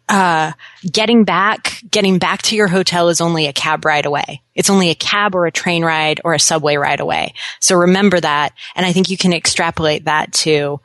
uh, 0.09 0.53
getting 0.91 1.25
back, 1.25 1.83
getting 1.91 2.19
back 2.19 2.43
to 2.43 2.55
your 2.55 2.69
hotel 2.69 3.09
is 3.09 3.21
only 3.21 3.47
a 3.47 3.53
cab 3.53 3.85
ride 3.85 4.07
away. 4.07 4.41
It's 4.55 4.71
only 4.71 4.91
a 4.91 4.95
cab 4.95 5.35
or 5.35 5.47
a 5.47 5.53
train 5.53 5.85
ride 5.85 6.21
or 6.25 6.33
a 6.33 6.39
subway 6.39 6.77
ride 6.77 7.01
away. 7.01 7.35
So 7.59 7.75
remember 7.75 8.21
that. 8.21 8.53
And 8.77 8.87
I 8.87 8.93
think 8.93 9.11
you 9.11 9.17
can 9.17 9.33
extrapolate 9.33 10.05
that 10.05 10.33
to 10.35 10.81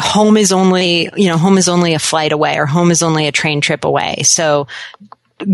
home 0.00 0.36
is 0.36 0.52
only, 0.52 1.08
you 1.16 1.28
know, 1.28 1.38
home 1.38 1.58
is 1.58 1.68
only 1.68 1.94
a 1.94 1.98
flight 1.98 2.32
away 2.32 2.58
or 2.58 2.66
home 2.66 2.90
is 2.90 3.02
only 3.02 3.26
a 3.26 3.32
train 3.32 3.60
trip 3.60 3.84
away. 3.84 4.22
So 4.24 4.66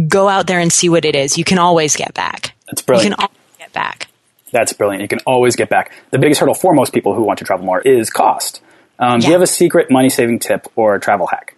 go 0.08 0.28
out 0.28 0.46
there 0.46 0.61
and 0.61 0.72
see 0.72 0.88
what 0.88 1.04
it 1.04 1.14
is. 1.14 1.38
You 1.38 1.44
can 1.44 1.58
always 1.58 1.96
get 1.96 2.14
back. 2.14 2.54
That's 2.66 2.82
brilliant. 2.82 3.11
You 3.11 3.16
can 3.16 3.25
always 3.25 3.58
get 3.58 3.72
back. 3.72 4.08
That's 4.50 4.72
brilliant. 4.72 5.02
You 5.02 5.08
can 5.08 5.20
always 5.26 5.56
get 5.56 5.68
back. 5.68 5.92
The 6.11 6.18
biggest 6.18 6.40
hurdle 6.40 6.54
for 6.54 6.75
most 6.75 6.92
people 6.92 7.14
who 7.14 7.22
want 7.22 7.38
to 7.38 7.44
travel 7.44 7.64
more 7.64 7.80
is 7.80 8.11
cost. 8.11 8.61
Um, 8.99 9.20
Do 9.20 9.26
you 9.26 9.32
have 9.32 9.42
a 9.42 9.46
secret 9.46 9.90
money 9.90 10.11
saving 10.11 10.40
tip 10.40 10.66
or 10.76 10.99
travel 10.99 11.26
hack? 11.26 11.56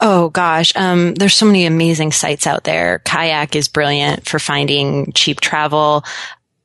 Oh 0.00 0.28
gosh, 0.30 0.74
um, 0.76 1.14
there's 1.14 1.34
so 1.34 1.46
many 1.46 1.64
amazing 1.64 2.12
sites 2.12 2.46
out 2.46 2.64
there. 2.64 2.98
Kayak 3.00 3.56
is 3.56 3.68
brilliant 3.68 4.28
for 4.28 4.38
finding 4.38 5.12
cheap 5.12 5.40
travel. 5.40 6.04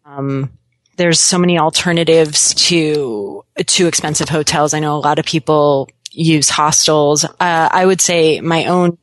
Um, 0.05 0.51
there's 0.99 1.19
so 1.19 1.39
many 1.39 1.57
alternatives 1.57 2.53
to 2.55 3.43
to 3.65 3.87
expensive 3.87 4.27
hotels. 4.27 4.73
I 4.73 4.79
know 4.79 4.97
a 4.97 4.99
lot 4.99 5.17
of 5.17 5.25
people 5.25 5.89
use 6.11 6.49
hostels. 6.49 7.23
Uh, 7.23 7.29
I 7.39 7.85
would 7.85 8.01
say 8.01 8.41
my 8.41 8.65
own. 8.65 8.97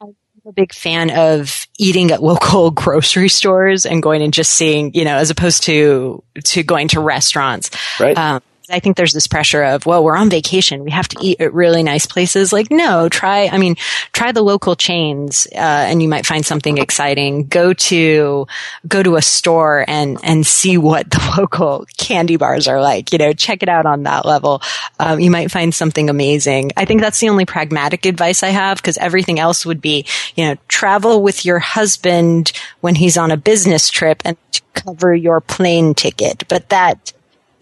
I'm 0.00 0.14
a 0.46 0.52
big 0.52 0.72
fan 0.72 1.10
of 1.10 1.66
eating 1.78 2.12
at 2.12 2.22
local 2.22 2.70
grocery 2.82 3.28
stores 3.28 3.84
and 3.84 4.02
going 4.02 4.22
and 4.22 4.32
just 4.32 4.52
seeing, 4.52 4.94
you 4.94 5.04
know, 5.04 5.16
as 5.16 5.30
opposed 5.30 5.64
to 5.64 6.22
to 6.44 6.62
going 6.62 6.88
to 6.88 7.00
restaurants. 7.00 7.70
Right. 7.98 8.16
Um, 8.16 8.40
I 8.72 8.80
think 8.80 8.96
there's 8.96 9.12
this 9.12 9.26
pressure 9.26 9.62
of, 9.62 9.84
well, 9.84 10.02
we're 10.02 10.16
on 10.16 10.30
vacation. 10.30 10.82
We 10.82 10.90
have 10.90 11.08
to 11.08 11.18
eat 11.20 11.40
at 11.40 11.52
really 11.52 11.82
nice 11.82 12.06
places. 12.06 12.52
Like, 12.52 12.70
no, 12.70 13.08
try, 13.08 13.46
I 13.48 13.58
mean, 13.58 13.76
try 14.12 14.32
the 14.32 14.42
local 14.42 14.74
chains, 14.74 15.46
uh, 15.52 15.58
and 15.58 16.02
you 16.02 16.08
might 16.08 16.24
find 16.24 16.44
something 16.44 16.78
exciting. 16.78 17.46
Go 17.46 17.74
to, 17.74 18.46
go 18.88 19.02
to 19.02 19.16
a 19.16 19.22
store 19.22 19.84
and, 19.86 20.18
and 20.22 20.46
see 20.46 20.78
what 20.78 21.10
the 21.10 21.34
local 21.38 21.86
candy 21.98 22.36
bars 22.36 22.66
are 22.66 22.80
like. 22.80 23.12
You 23.12 23.18
know, 23.18 23.32
check 23.32 23.62
it 23.62 23.68
out 23.68 23.84
on 23.84 24.04
that 24.04 24.24
level. 24.24 24.62
Um, 24.98 25.20
you 25.20 25.30
might 25.30 25.50
find 25.50 25.74
something 25.74 26.08
amazing. 26.08 26.72
I 26.76 26.86
think 26.86 27.02
that's 27.02 27.20
the 27.20 27.28
only 27.28 27.44
pragmatic 27.44 28.06
advice 28.06 28.42
I 28.42 28.48
have 28.48 28.78
because 28.78 28.96
everything 28.98 29.38
else 29.38 29.66
would 29.66 29.82
be, 29.82 30.06
you 30.34 30.46
know, 30.46 30.56
travel 30.68 31.22
with 31.22 31.44
your 31.44 31.58
husband 31.58 32.52
when 32.80 32.94
he's 32.94 33.18
on 33.18 33.30
a 33.30 33.36
business 33.36 33.90
trip 33.90 34.22
and 34.24 34.36
cover 34.74 35.14
your 35.14 35.40
plane 35.40 35.94
ticket. 35.94 36.44
But 36.48 36.68
that, 36.70 37.12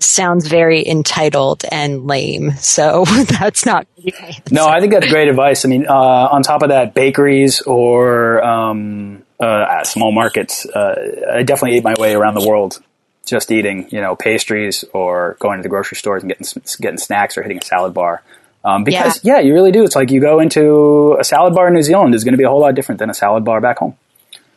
sounds 0.03 0.49
very 0.49 0.87
entitled 0.87 1.65
and 1.71 2.07
lame. 2.07 2.53
So 2.53 3.05
that's 3.25 3.67
not 3.67 3.87
really 3.99 4.13
my 4.21 4.29
answer. 4.29 4.43
No, 4.55 4.67
I 4.67 4.81
think 4.81 4.93
that's 4.93 5.09
great 5.09 5.29
advice. 5.29 5.65
I 5.65 5.69
mean, 5.69 5.87
uh, 5.87 5.93
on 5.95 6.43
top 6.43 6.63
of 6.63 6.71
that, 6.71 6.95
bakeries 6.95 7.61
or 7.63 8.43
um, 8.43 9.23
uh, 9.39 9.85
small 9.85 10.13
markets, 10.13 10.67
uh, 10.67 10.95
I 11.33 11.43
definitely 11.43 11.79
ate 11.79 11.85
my 11.85 11.95
way 11.99 12.15
around 12.15 12.35
the 12.35 12.47
world 12.47 12.83
just 13.27 13.53
eating, 13.53 13.89
you 13.91 14.01
know, 14.01 14.17
pastries 14.17 14.85
or 14.93 15.37
going 15.39 15.59
to 15.59 15.63
the 15.63 15.69
grocery 15.69 15.97
stores 15.97 16.23
and 16.23 16.31
getting 16.31 16.47
getting 16.81 16.99
snacks 16.99 17.39
or 17.39 17.43
hitting 17.43 17.59
a 17.59 17.65
salad 17.65 17.95
bar. 17.95 18.23
Um, 18.63 18.85
because 18.85 19.25
yeah. 19.25 19.41
you 19.41 19.55
really 19.55 19.73
do. 19.73 19.85
It's 19.85 19.97
like 19.97 20.11
you 20.11 20.21
go 20.21 20.41
into 20.41 21.17
a 21.19 21.25
salad 21.25 21.55
bar 21.55 21.69
in 21.69 21.75
New 21.75 21.83
Zealand 21.83 22.15
is 22.15 22.25
going 22.25 22.35
to 22.35 22.39
be 22.39 22.45
a 22.45 22.49
whole 22.49 22.61
lot 22.61 22.75
different 22.75 22.99
than 22.99 23.09
a 23.09 23.15
salad 23.15 23.45
bar 23.45 23.61
back 23.61 23.79
home. 23.79 23.97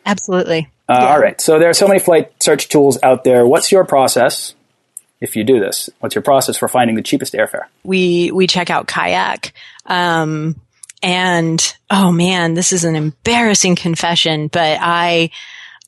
Absolutely. 0.05 0.67
Uh, 0.89 0.97
Yeah. 0.99 1.07
All 1.07 1.19
right. 1.19 1.39
So 1.39 1.59
there 1.59 1.69
are 1.69 1.73
so 1.73 1.87
many 1.87 1.99
flight 1.99 2.33
search 2.41 2.67
tools 2.67 2.97
out 3.01 3.23
there. 3.23 3.47
What's 3.47 3.71
your 3.71 3.85
process 3.85 4.55
if 5.23 5.35
you 5.35 5.43
do 5.43 5.59
this? 5.59 5.89
What's 5.99 6.13
your 6.13 6.21
process 6.21 6.57
for 6.57 6.67
finding 6.67 6.95
the 6.95 7.01
cheapest 7.01 7.33
airfare? 7.33 7.63
We 7.83 8.31
we 8.31 8.45
check 8.45 8.69
out 8.69 8.87
kayak. 8.87 9.53
Um 9.87 10.55
and 11.01 11.75
oh 11.89 12.11
man, 12.11 12.53
this 12.53 12.71
is 12.71 12.83
an 12.83 12.95
embarrassing 12.95 13.75
confession, 13.75 14.47
but 14.49 14.77
I 14.81 15.31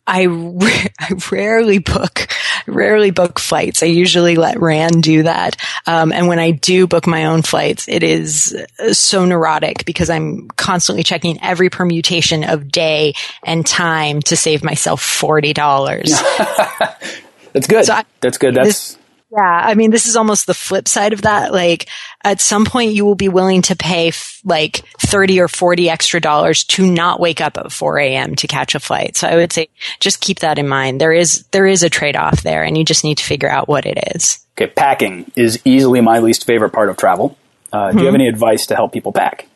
I, 0.07 0.27
ra- 0.27 0.69
I 0.99 1.13
rarely 1.31 1.79
book, 1.79 2.27
rarely 2.67 3.09
book 3.11 3.39
flights. 3.39 3.81
I 3.81 3.87
usually 3.87 4.35
let 4.35 4.59
Rand 4.61 5.01
do 5.01 5.23
that. 5.23 5.57
Um, 5.87 6.11
and 6.11 6.27
when 6.27 6.37
I 6.37 6.51
do 6.51 6.85
book 6.85 7.07
my 7.07 7.25
own 7.25 7.41
flights, 7.41 7.87
it 7.87 8.03
is 8.03 8.55
so 8.91 9.25
neurotic 9.25 9.83
because 9.85 10.11
I'm 10.11 10.47
constantly 10.49 11.03
checking 11.03 11.41
every 11.41 11.69
permutation 11.71 12.43
of 12.43 12.69
day 12.71 13.13
and 13.43 13.65
time 13.65 14.21
to 14.23 14.35
save 14.35 14.63
myself 14.63 15.01
$40. 15.01 15.55
That's 17.53 17.65
good. 17.67 17.85
So 17.85 17.93
I- 17.93 18.05
That's 18.21 18.37
good. 18.37 18.53
That's 18.55 18.67
this- 18.67 18.97
Yeah, 19.31 19.41
I 19.41 19.73
mean, 19.73 19.91
this 19.91 20.05
is 20.05 20.15
almost 20.15 20.45
the 20.47 20.53
flip 20.53 20.87
side 20.87 21.11
of 21.11 21.23
that. 21.23 21.51
Like, 21.51 21.89
at 22.23 22.39
some 22.39 22.63
point, 22.63 22.93
you 22.93 23.03
will 23.05 23.15
be 23.15 23.27
willing 23.27 23.61
to 23.63 23.75
pay 23.75 24.09
f- 24.09 24.39
like 24.45 24.77
30 24.99 25.41
or 25.41 25.47
40 25.47 25.89
extra 25.89 26.21
dollars 26.21 26.63
to 26.65 26.89
not 26.89 27.19
wake 27.19 27.41
up 27.41 27.57
at 27.57 27.71
4 27.71 27.97
a.m. 27.99 28.35
to 28.35 28.47
catch 28.47 28.75
a 28.75 28.79
flight. 28.79 29.17
So 29.17 29.27
I 29.27 29.35
would 29.35 29.51
say 29.51 29.67
just 29.99 30.21
keep 30.21 30.39
that 30.39 30.57
in 30.59 30.67
mind. 30.67 31.01
There 31.01 31.11
is, 31.11 31.43
there 31.51 31.65
is 31.65 31.83
a 31.83 31.89
trade 31.89 32.15
off 32.15 32.43
there 32.43 32.63
and 32.63 32.77
you 32.77 32.85
just 32.85 33.03
need 33.03 33.17
to 33.17 33.23
figure 33.25 33.49
out 33.49 33.67
what 33.67 33.85
it 33.85 34.15
is. 34.15 34.45
okay. 34.57 34.71
Packing 34.71 35.29
is 35.35 35.59
easily 35.65 36.01
my 36.01 36.19
least 36.19 36.45
favorite 36.45 36.69
part 36.71 36.89
of 36.89 36.95
travel. 36.97 37.35
Uh, 37.73 37.91
Do 37.91 37.99
you 37.99 38.05
have 38.05 38.15
any 38.15 38.27
advice 38.29 38.67
to 38.67 38.75
help 38.75 38.93
people 38.93 39.11
pack? 39.11 39.47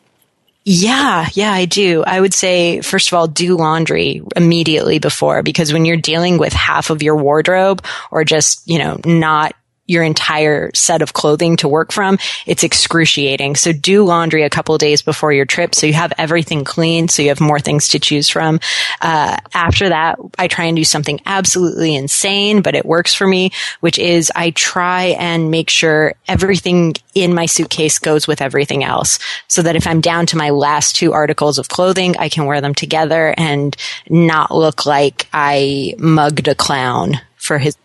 Yeah, 0.64 1.26
yeah, 1.32 1.52
I 1.52 1.64
do. 1.64 2.04
I 2.06 2.20
would 2.20 2.34
say, 2.34 2.82
first 2.82 3.08
of 3.08 3.14
all, 3.14 3.26
do 3.26 3.56
laundry 3.56 4.20
immediately 4.36 4.98
before 4.98 5.42
because 5.42 5.72
when 5.72 5.86
you're 5.86 5.96
dealing 5.96 6.36
with 6.36 6.52
half 6.52 6.90
of 6.90 7.02
your 7.02 7.16
wardrobe 7.16 7.82
or 8.10 8.24
just, 8.24 8.68
you 8.68 8.78
know, 8.78 9.00
not 9.06 9.54
your 9.90 10.04
entire 10.04 10.70
set 10.72 11.02
of 11.02 11.12
clothing 11.12 11.56
to 11.56 11.68
work 11.68 11.90
from, 11.90 12.18
it's 12.46 12.62
excruciating. 12.62 13.56
So 13.56 13.72
do 13.72 14.04
laundry 14.04 14.44
a 14.44 14.50
couple 14.50 14.78
days 14.78 15.02
before 15.02 15.32
your 15.32 15.44
trip 15.44 15.74
so 15.74 15.86
you 15.86 15.94
have 15.94 16.12
everything 16.16 16.64
clean, 16.64 17.08
so 17.08 17.22
you 17.22 17.28
have 17.28 17.40
more 17.40 17.58
things 17.58 17.88
to 17.88 17.98
choose 17.98 18.28
from. 18.28 18.60
Uh, 19.00 19.36
after 19.52 19.88
that, 19.88 20.18
I 20.38 20.46
try 20.46 20.66
and 20.66 20.76
do 20.76 20.84
something 20.84 21.20
absolutely 21.26 21.96
insane, 21.96 22.62
but 22.62 22.76
it 22.76 22.86
works 22.86 23.14
for 23.14 23.26
me, 23.26 23.50
which 23.80 23.98
is 23.98 24.30
I 24.34 24.50
try 24.50 25.16
and 25.18 25.50
make 25.50 25.68
sure 25.68 26.14
everything 26.28 26.94
in 27.14 27.34
my 27.34 27.46
suitcase 27.46 27.98
goes 27.98 28.28
with 28.28 28.40
everything 28.40 28.84
else 28.84 29.18
so 29.48 29.62
that 29.62 29.74
if 29.74 29.86
I'm 29.86 30.00
down 30.00 30.26
to 30.26 30.36
my 30.36 30.50
last 30.50 30.94
two 30.94 31.12
articles 31.12 31.58
of 31.58 31.68
clothing, 31.68 32.16
I 32.16 32.28
can 32.28 32.46
wear 32.46 32.60
them 32.60 32.74
together 32.74 33.34
and 33.36 33.76
not 34.08 34.54
look 34.54 34.86
like 34.86 35.26
I 35.32 35.94
mugged 35.98 36.46
a 36.46 36.54
clown 36.54 37.20
for 37.36 37.58
his 37.58 37.76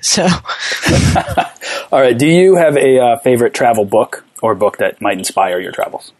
So 0.00 0.26
All 1.92 2.00
right. 2.00 2.16
Do 2.16 2.26
you 2.26 2.56
have 2.56 2.76
a 2.76 2.98
uh, 2.98 3.18
favorite 3.18 3.54
travel 3.54 3.84
book 3.84 4.24
or 4.42 4.54
book 4.54 4.78
that 4.78 5.00
might 5.00 5.18
inspire 5.18 5.60
your 5.60 5.72
travels? 5.72 6.12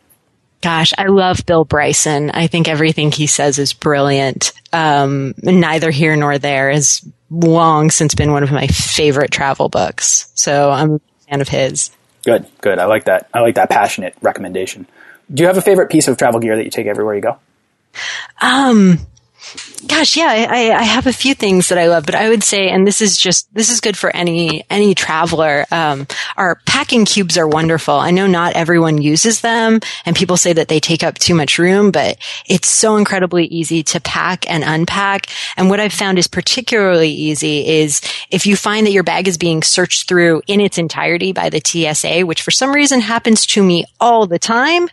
Gosh, 0.62 0.94
I 0.96 1.06
love 1.06 1.44
Bill 1.44 1.64
Bryson. 1.64 2.30
I 2.30 2.46
think 2.46 2.68
everything 2.68 3.12
he 3.12 3.26
says 3.26 3.58
is 3.58 3.72
brilliant. 3.72 4.52
Um, 4.72 5.34
neither 5.42 5.90
here 5.90 6.16
nor 6.16 6.38
there 6.38 6.70
has 6.70 7.06
long 7.30 7.90
since 7.90 8.14
been 8.14 8.32
one 8.32 8.42
of 8.42 8.50
my 8.50 8.66
favorite 8.68 9.30
travel 9.30 9.68
books. 9.68 10.30
So 10.34 10.70
I'm 10.70 10.92
a 10.92 11.00
fan 11.28 11.40
of 11.40 11.48
his. 11.48 11.90
Good. 12.24 12.46
Good. 12.62 12.78
I 12.78 12.86
like 12.86 13.04
that. 13.04 13.28
I 13.34 13.40
like 13.40 13.56
that 13.56 13.68
passionate 13.68 14.14
recommendation. 14.22 14.86
Do 15.32 15.42
you 15.42 15.46
have 15.48 15.58
a 15.58 15.62
favorite 15.62 15.90
piece 15.90 16.08
of 16.08 16.16
travel 16.16 16.40
gear 16.40 16.56
that 16.56 16.64
you 16.64 16.70
take 16.70 16.86
everywhere 16.86 17.14
you 17.14 17.20
go? 17.20 17.38
Um, 18.40 18.98
gosh, 19.86 20.16
yeah, 20.16 20.46
I, 20.48 20.72
I 20.72 20.82
have 20.82 21.06
a 21.06 21.12
few 21.12 21.34
things 21.34 21.68
that 21.68 21.78
I 21.78 21.88
love, 21.88 22.06
but 22.06 22.14
I 22.14 22.28
would 22.28 22.42
say, 22.42 22.68
and 22.68 22.86
this 22.86 23.00
is 23.00 23.16
just, 23.16 23.52
this 23.54 23.70
is 23.70 23.80
good 23.80 23.96
for 23.96 24.14
any, 24.14 24.64
any 24.70 24.94
traveler. 24.94 25.66
Um, 25.70 26.06
our 26.36 26.56
packing 26.66 27.04
cubes 27.04 27.36
are 27.36 27.46
wonderful. 27.46 27.94
I 27.94 28.10
know 28.10 28.26
not 28.26 28.54
everyone 28.54 29.00
uses 29.00 29.40
them 29.40 29.80
and 30.04 30.16
people 30.16 30.36
say 30.36 30.52
that 30.52 30.68
they 30.68 30.80
take 30.80 31.02
up 31.02 31.18
too 31.18 31.34
much 31.34 31.58
room, 31.58 31.90
but 31.90 32.18
it's 32.46 32.68
so 32.68 32.96
incredibly 32.96 33.46
easy 33.46 33.82
to 33.84 34.00
pack 34.00 34.48
and 34.50 34.64
unpack. 34.64 35.26
And 35.56 35.68
what 35.68 35.80
I've 35.80 35.92
found 35.92 36.18
is 36.18 36.26
particularly 36.26 37.10
easy 37.10 37.66
is 37.66 38.00
if 38.30 38.46
you 38.46 38.56
find 38.56 38.86
that 38.86 38.92
your 38.92 39.02
bag 39.02 39.28
is 39.28 39.38
being 39.38 39.62
searched 39.62 40.08
through 40.08 40.42
in 40.46 40.60
its 40.60 40.78
entirety 40.78 41.32
by 41.32 41.50
the 41.50 41.60
TSA, 41.64 42.26
which 42.26 42.42
for 42.42 42.50
some 42.50 42.72
reason 42.72 43.00
happens 43.00 43.46
to 43.46 43.62
me 43.62 43.84
all 44.00 44.26
the 44.26 44.38
time, 44.38 44.88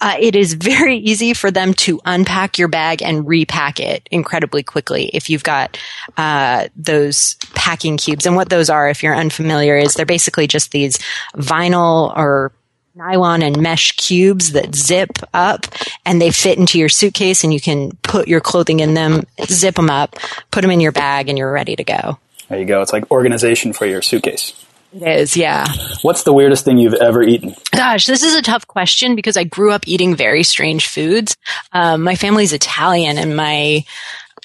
uh, 0.00 0.16
it 0.18 0.34
is 0.34 0.54
very 0.54 0.96
easy 0.96 1.34
for 1.34 1.50
them 1.50 1.74
to 1.74 2.00
unpack 2.04 2.58
your 2.58 2.68
bag 2.68 3.02
and 3.02 3.26
repack 3.26 3.80
it 3.80 3.89
it 3.90 4.08
incredibly 4.10 4.62
quickly 4.62 5.10
if 5.12 5.28
you've 5.28 5.44
got 5.44 5.78
uh, 6.16 6.68
those 6.76 7.34
packing 7.54 7.96
cubes. 7.96 8.26
And 8.26 8.36
what 8.36 8.48
those 8.48 8.70
are, 8.70 8.88
if 8.88 9.02
you're 9.02 9.14
unfamiliar, 9.14 9.76
is 9.76 9.94
they're 9.94 10.06
basically 10.06 10.46
just 10.46 10.70
these 10.70 10.98
vinyl 11.34 12.16
or 12.16 12.52
nylon 12.94 13.42
and 13.42 13.60
mesh 13.60 13.92
cubes 13.92 14.52
that 14.52 14.74
zip 14.74 15.10
up 15.32 15.66
and 16.04 16.20
they 16.20 16.30
fit 16.30 16.58
into 16.58 16.78
your 16.78 16.88
suitcase 16.88 17.44
and 17.44 17.52
you 17.52 17.60
can 17.60 17.92
put 18.02 18.28
your 18.28 18.40
clothing 18.40 18.80
in 18.80 18.94
them, 18.94 19.24
zip 19.44 19.76
them 19.76 19.90
up, 19.90 20.16
put 20.50 20.62
them 20.62 20.70
in 20.70 20.80
your 20.80 20.92
bag 20.92 21.28
and 21.28 21.38
you're 21.38 21.52
ready 21.52 21.76
to 21.76 21.84
go. 21.84 22.18
There 22.48 22.58
you 22.58 22.66
go. 22.66 22.82
It's 22.82 22.92
like 22.92 23.10
organization 23.10 23.72
for 23.72 23.86
your 23.86 24.02
suitcase. 24.02 24.52
It 24.92 25.02
is, 25.06 25.36
yeah. 25.36 25.66
What's 26.02 26.24
the 26.24 26.32
weirdest 26.32 26.64
thing 26.64 26.78
you've 26.78 26.94
ever 26.94 27.22
eaten? 27.22 27.54
Gosh, 27.70 28.06
this 28.06 28.22
is 28.22 28.34
a 28.34 28.42
tough 28.42 28.66
question 28.66 29.14
because 29.14 29.36
I 29.36 29.44
grew 29.44 29.72
up 29.72 29.86
eating 29.86 30.16
very 30.16 30.42
strange 30.42 30.88
foods. 30.88 31.36
Um, 31.72 32.02
my 32.02 32.16
family's 32.16 32.52
Italian 32.52 33.18
and 33.18 33.36
my 33.36 33.84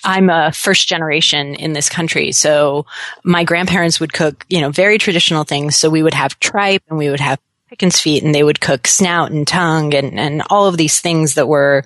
I'm 0.04 0.30
a 0.30 0.52
first 0.52 0.88
generation 0.88 1.56
in 1.56 1.74
this 1.74 1.90
country. 1.90 2.32
So 2.32 2.86
my 3.24 3.44
grandparents 3.44 4.00
would 4.00 4.14
cook, 4.14 4.46
you 4.50 4.62
know, 4.62 4.70
very 4.70 5.00
traditional 5.00 5.44
things. 5.44 5.76
So 5.76 5.90
we 5.90 6.04
would 6.04 6.14
have 6.14 6.40
tripe 6.40 6.84
and 6.90 7.00
we 7.00 7.10
would 7.10 7.20
have 7.20 7.40
chicken's 7.76 8.00
feet 8.00 8.24
and 8.24 8.34
they 8.34 8.44
would 8.44 8.62
cook 8.62 8.88
snout 8.88 9.32
and 9.32 9.46
tongue 9.46 9.94
and, 9.94 10.18
and 10.18 10.42
all 10.50 10.68
of 10.68 10.78
these 10.78 11.02
things 11.02 11.34
that 11.34 11.46
were, 11.46 11.84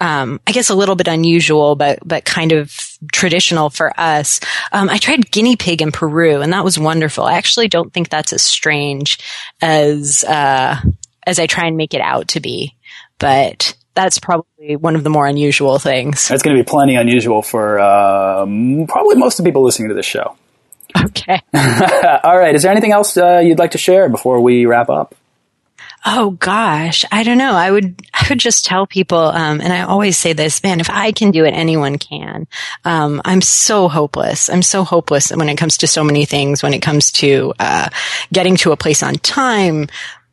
um, 0.00 0.40
I 0.48 0.52
guess 0.52 0.68
a 0.68 0.74
little 0.74 0.96
bit 0.96 1.06
unusual, 1.06 1.76
but, 1.76 2.00
but 2.04 2.24
kind 2.24 2.50
of 2.50 2.76
traditional 3.12 3.70
for 3.70 3.92
us. 3.98 4.40
Um, 4.72 4.90
I 4.90 4.98
tried 4.98 5.30
guinea 5.30 5.54
pig 5.54 5.80
in 5.80 5.92
Peru 5.92 6.40
and 6.40 6.52
that 6.52 6.64
was 6.64 6.76
wonderful. 6.76 7.22
I 7.22 7.34
actually 7.34 7.68
don't 7.68 7.92
think 7.92 8.08
that's 8.08 8.32
as 8.32 8.42
strange 8.42 9.20
as, 9.62 10.24
uh, 10.24 10.80
as 11.24 11.38
I 11.38 11.46
try 11.46 11.66
and 11.66 11.76
make 11.76 11.94
it 11.94 12.00
out 12.00 12.28
to 12.28 12.40
be, 12.40 12.74
but 13.18 13.76
that's 13.94 14.18
probably 14.18 14.74
one 14.74 14.96
of 14.96 15.04
the 15.04 15.10
more 15.10 15.28
unusual 15.28 15.78
things. 15.78 16.26
That's 16.26 16.42
going 16.42 16.56
to 16.56 16.62
be 16.62 16.68
plenty 16.68 16.96
unusual 16.96 17.42
for, 17.42 17.78
um, 17.78 18.86
probably 18.88 19.14
most 19.14 19.38
of 19.38 19.44
the 19.44 19.48
people 19.48 19.62
listening 19.62 19.90
to 19.90 19.94
this 19.94 20.06
show. 20.06 20.36
Okay. 21.00 21.40
All 22.24 22.36
right. 22.36 22.56
Is 22.56 22.62
there 22.62 22.72
anything 22.72 22.92
else 22.92 23.16
uh, 23.16 23.38
you'd 23.38 23.60
like 23.60 23.72
to 23.72 23.78
share 23.78 24.08
before 24.08 24.40
we 24.40 24.66
wrap 24.66 24.88
up? 24.88 25.14
Oh 26.06 26.30
gosh, 26.30 27.04
I 27.10 27.22
don't 27.22 27.38
know. 27.38 27.52
I 27.52 27.70
would, 27.70 28.00
I 28.14 28.26
would 28.28 28.38
just 28.38 28.64
tell 28.64 28.86
people, 28.86 29.18
um, 29.18 29.60
and 29.60 29.72
I 29.72 29.82
always 29.82 30.16
say 30.16 30.32
this, 30.32 30.62
man, 30.62 30.80
if 30.80 30.88
I 30.88 31.12
can 31.12 31.30
do 31.32 31.44
it, 31.44 31.50
anyone 31.50 31.98
can. 31.98 32.46
Um, 32.84 33.20
I'm 33.24 33.40
so 33.40 33.88
hopeless. 33.88 34.48
I'm 34.48 34.62
so 34.62 34.84
hopeless 34.84 35.30
when 35.30 35.48
it 35.48 35.56
comes 35.56 35.78
to 35.78 35.86
so 35.86 36.04
many 36.04 36.24
things, 36.24 36.62
when 36.62 36.72
it 36.72 36.82
comes 36.82 37.10
to, 37.12 37.52
uh, 37.58 37.88
getting 38.32 38.56
to 38.58 38.72
a 38.72 38.76
place 38.76 39.02
on 39.02 39.14
time, 39.16 39.88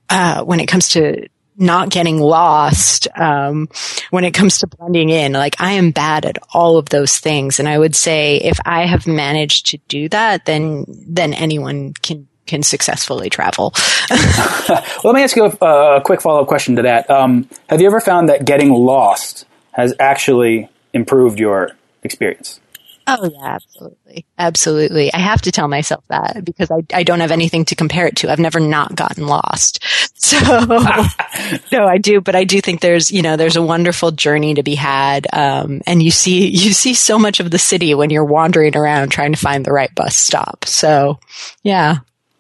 uh, 0.09 0.43
when 0.43 0.59
it 0.59 0.67
comes 0.67 0.89
to 0.89 1.27
not 1.57 1.89
getting 1.89 2.19
lost, 2.19 3.07
um, 3.15 3.67
when 4.11 4.23
it 4.23 4.33
comes 4.33 4.59
to 4.59 4.67
blending 4.67 5.09
in. 5.09 5.33
Like 5.33 5.55
I 5.59 5.73
am 5.73 5.91
bad 5.91 6.25
at 6.25 6.37
all 6.53 6.77
of 6.77 6.89
those 6.89 7.17
things. 7.17 7.59
And 7.59 7.67
I 7.67 7.77
would 7.77 7.95
say 7.95 8.37
if 8.37 8.59
I 8.65 8.85
have 8.85 9.07
managed 9.07 9.67
to 9.67 9.77
do 9.87 10.09
that, 10.09 10.45
then, 10.45 10.85
then 10.87 11.33
anyone 11.33 11.93
can 11.93 12.27
can 12.45 12.63
successfully 12.63 13.29
travel. 13.29 13.73
well, 14.09 14.83
let 15.03 15.15
me 15.15 15.23
ask 15.23 15.35
you 15.35 15.45
a, 15.45 15.97
a 15.97 16.01
quick 16.01 16.21
follow 16.21 16.41
up 16.41 16.47
question 16.47 16.75
to 16.77 16.83
that. 16.83 17.09
Um, 17.09 17.49
have 17.69 17.81
you 17.81 17.87
ever 17.87 17.99
found 17.99 18.29
that 18.29 18.45
getting 18.45 18.71
lost 18.71 19.45
has 19.71 19.93
actually 19.99 20.69
improved 20.93 21.39
your 21.39 21.71
experience? 22.03 22.59
Oh 23.07 23.29
yeah, 23.31 23.55
absolutely. 23.55 24.25
Absolutely. 24.37 25.13
I 25.13 25.19
have 25.19 25.41
to 25.43 25.51
tell 25.51 25.67
myself 25.67 26.03
that 26.07 26.43
because 26.43 26.71
I, 26.71 26.79
I 26.91 27.03
don't 27.03 27.19
have 27.19 27.31
anything 27.31 27.65
to 27.65 27.75
compare 27.75 28.07
it 28.07 28.15
to. 28.17 28.31
I've 28.31 28.39
never 28.39 28.59
not 28.59 28.95
gotten 28.95 29.27
lost. 29.27 29.83
So 30.25 30.39
no, 31.71 31.85
I 31.85 31.99
do, 31.99 32.19
but 32.19 32.35
I 32.35 32.45
do 32.45 32.59
think 32.59 32.81
there's, 32.81 33.11
you 33.11 33.21
know, 33.21 33.35
there's 33.35 33.57
a 33.57 33.61
wonderful 33.61 34.09
journey 34.09 34.55
to 34.55 34.63
be 34.63 34.73
had. 34.73 35.27
Um, 35.31 35.81
and 35.85 36.01
you 36.01 36.09
see, 36.09 36.47
you 36.47 36.73
see 36.73 36.95
so 36.95 37.19
much 37.19 37.39
of 37.39 37.51
the 37.51 37.59
city 37.59 37.93
when 37.93 38.09
you're 38.09 38.25
wandering 38.25 38.75
around 38.75 39.09
trying 39.09 39.33
to 39.33 39.37
find 39.37 39.63
the 39.63 39.71
right 39.71 39.93
bus 39.93 40.17
stop. 40.17 40.65
So 40.65 41.19
yeah. 41.61 41.97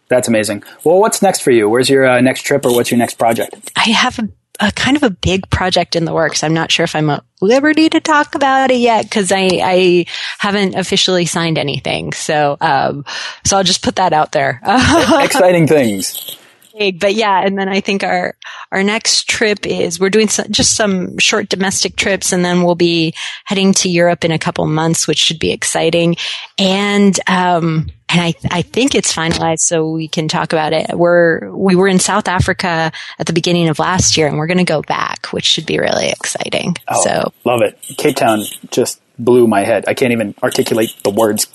That's 0.07 0.27
amazing. 0.27 0.63
Well, 0.83 0.99
what's 0.99 1.21
next 1.21 1.41
for 1.41 1.51
you? 1.51 1.69
Where's 1.69 1.89
your 1.89 2.05
uh, 2.05 2.21
next 2.21 2.43
trip 2.43 2.65
or 2.65 2.73
what's 2.73 2.91
your 2.91 2.97
next 2.97 3.17
project? 3.17 3.71
I 3.75 3.89
have 3.89 4.19
a, 4.19 4.29
a, 4.59 4.71
kind 4.71 4.95
of 4.95 5.03
a 5.03 5.09
big 5.09 5.49
project 5.49 5.95
in 5.95 6.05
the 6.05 6.13
works. 6.13 6.43
I'm 6.43 6.53
not 6.53 6.71
sure 6.71 6.83
if 6.83 6.95
I'm 6.95 7.09
at 7.09 7.23
liberty 7.41 7.89
to 7.89 7.99
talk 7.99 8.35
about 8.35 8.69
it 8.69 8.77
yet 8.77 9.05
because 9.05 9.31
I, 9.31 9.49
I 9.63 10.05
haven't 10.37 10.75
officially 10.75 11.25
signed 11.25 11.57
anything. 11.57 12.13
So, 12.13 12.57
um, 12.61 13.03
so 13.43 13.57
I'll 13.57 13.63
just 13.63 13.81
put 13.81 13.95
that 13.95 14.13
out 14.13 14.31
there. 14.31 14.61
Exciting 14.65 15.67
things. 15.67 16.37
But 16.77 17.13
yeah, 17.13 17.41
and 17.41 17.57
then 17.57 17.69
I 17.69 17.79
think 17.79 18.03
our 18.03 18.35
our 18.71 18.83
next 18.83 19.29
trip 19.29 19.65
is 19.65 19.97
we're 19.97 20.09
doing 20.09 20.27
some, 20.27 20.51
just 20.51 20.75
some 20.75 21.17
short 21.19 21.47
domestic 21.47 21.95
trips, 21.95 22.33
and 22.33 22.43
then 22.43 22.63
we'll 22.63 22.75
be 22.75 23.13
heading 23.45 23.73
to 23.75 23.89
Europe 23.89 24.25
in 24.25 24.31
a 24.31 24.39
couple 24.39 24.65
months, 24.65 25.07
which 25.07 25.17
should 25.17 25.39
be 25.39 25.51
exciting. 25.51 26.17
And 26.57 27.17
um, 27.29 27.91
and 28.09 28.21
I 28.21 28.33
I 28.51 28.61
think 28.61 28.95
it's 28.95 29.13
finalized, 29.13 29.59
so 29.59 29.89
we 29.89 30.07
can 30.07 30.27
talk 30.27 30.53
about 30.53 30.73
it. 30.73 30.97
We're 30.97 31.51
we 31.51 31.75
were 31.75 31.87
in 31.87 31.99
South 31.99 32.27
Africa 32.27 32.91
at 33.19 33.25
the 33.25 33.33
beginning 33.33 33.69
of 33.69 33.79
last 33.79 34.17
year, 34.17 34.27
and 34.27 34.37
we're 34.37 34.47
going 34.47 34.59
to 34.59 34.63
go 34.63 34.81
back, 34.81 35.27
which 35.27 35.45
should 35.45 35.65
be 35.65 35.79
really 35.79 36.09
exciting. 36.09 36.75
Oh, 36.87 37.03
so 37.03 37.33
love 37.43 37.61
it. 37.61 37.79
Cape 37.97 38.15
Town 38.15 38.41
just 38.71 39.01
blew 39.17 39.47
my 39.47 39.63
head. 39.63 39.85
I 39.87 39.93
can't 39.93 40.11
even 40.11 40.35
articulate 40.43 40.95
the 41.03 41.09
words 41.09 41.47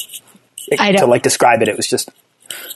to 0.71 1.07
like 1.07 1.23
describe 1.23 1.63
it. 1.63 1.69
It 1.69 1.77
was 1.77 1.87
just 1.87 2.11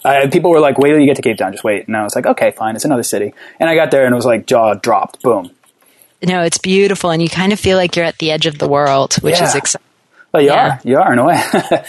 uh, 0.04 0.28
people 0.30 0.50
were 0.50 0.60
like, 0.60 0.78
wait 0.78 0.90
till 0.90 1.00
you 1.00 1.06
get 1.06 1.16
to 1.16 1.22
Cape 1.22 1.38
Town, 1.38 1.52
just 1.52 1.64
wait. 1.64 1.86
And 1.86 1.96
I 1.96 2.04
was 2.04 2.14
like, 2.14 2.26
okay, 2.26 2.50
fine, 2.50 2.76
it's 2.76 2.84
another 2.84 3.02
city. 3.02 3.34
And 3.58 3.68
I 3.68 3.74
got 3.74 3.90
there 3.90 4.04
and 4.04 4.12
it 4.12 4.16
was 4.16 4.26
like 4.26 4.46
jaw 4.46 4.74
dropped, 4.74 5.22
boom. 5.22 5.50
No, 6.22 6.42
it's 6.42 6.58
beautiful, 6.58 7.10
and 7.10 7.20
you 7.20 7.28
kind 7.28 7.52
of 7.52 7.60
feel 7.60 7.76
like 7.76 7.96
you're 7.96 8.04
at 8.04 8.16
the 8.18 8.30
edge 8.30 8.46
of 8.46 8.58
the 8.58 8.68
world, 8.68 9.14
which 9.16 9.36
yeah. 9.36 9.44
is 9.46 9.54
exciting. 9.54 9.86
Well, 10.32 10.42
you 10.42 10.48
yeah. 10.48 10.68
are, 10.68 10.80
you 10.82 10.96
are 10.96 11.12
in 11.12 11.18
a 11.18 11.24
way. 11.24 11.42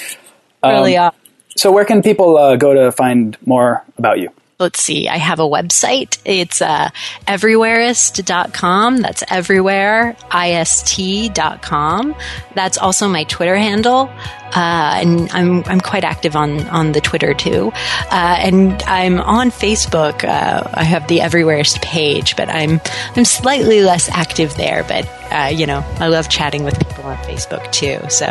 um, 0.64 0.72
really 0.74 0.98
are. 0.98 1.14
So, 1.56 1.72
where 1.72 1.86
can 1.86 2.02
people 2.02 2.38
uh, 2.38 2.56
go 2.56 2.74
to 2.74 2.92
find 2.92 3.38
more 3.46 3.84
about 3.98 4.20
you? 4.20 4.30
let's 4.60 4.82
see, 4.82 5.08
I 5.10 5.18
have 5.18 5.40
a 5.40 5.44
website. 5.44 6.18
It's 6.26 6.62
uh, 6.62 6.90
everywhereist.com. 7.28 8.98
That's 8.98 9.24
everywhere, 9.30 10.16
ist.com. 10.34 12.16
That's 12.54 12.78
also 12.78 13.08
my 13.08 13.24
Twitter 13.26 13.56
handle. 13.56 14.10
Uh, 14.54 15.00
and 15.02 15.32
I'm 15.32 15.64
I'm 15.66 15.82
quite 15.82 16.04
active 16.04 16.36
on 16.36 16.68
on 16.70 16.92
the 16.94 17.02
Twitter 17.02 17.34
too, 17.34 17.72
uh, 18.12 18.38
and 18.40 18.82
I'm 18.84 19.20
on 19.20 19.52
Facebook. 19.52 20.24
Uh, 20.24 20.70
I 20.74 20.84
have 20.84 21.08
the 21.08 21.20
Everywhereist 21.20 21.82
page, 21.82 22.36
but 22.36 22.50
I'm 22.50 22.80
I'm 23.16 23.26
slightly 23.26 23.82
less 23.82 24.10
active 24.10 24.56
there. 24.56 24.84
But 24.88 25.10
uh, 25.32 25.48
you 25.48 25.66
know, 25.66 25.84
I 26.00 26.08
love 26.08 26.30
chatting 26.30 26.64
with 26.64 26.78
people 26.80 27.04
on 27.06 27.18
Facebook 27.18 27.70
too. 27.72 28.00
So 28.10 28.26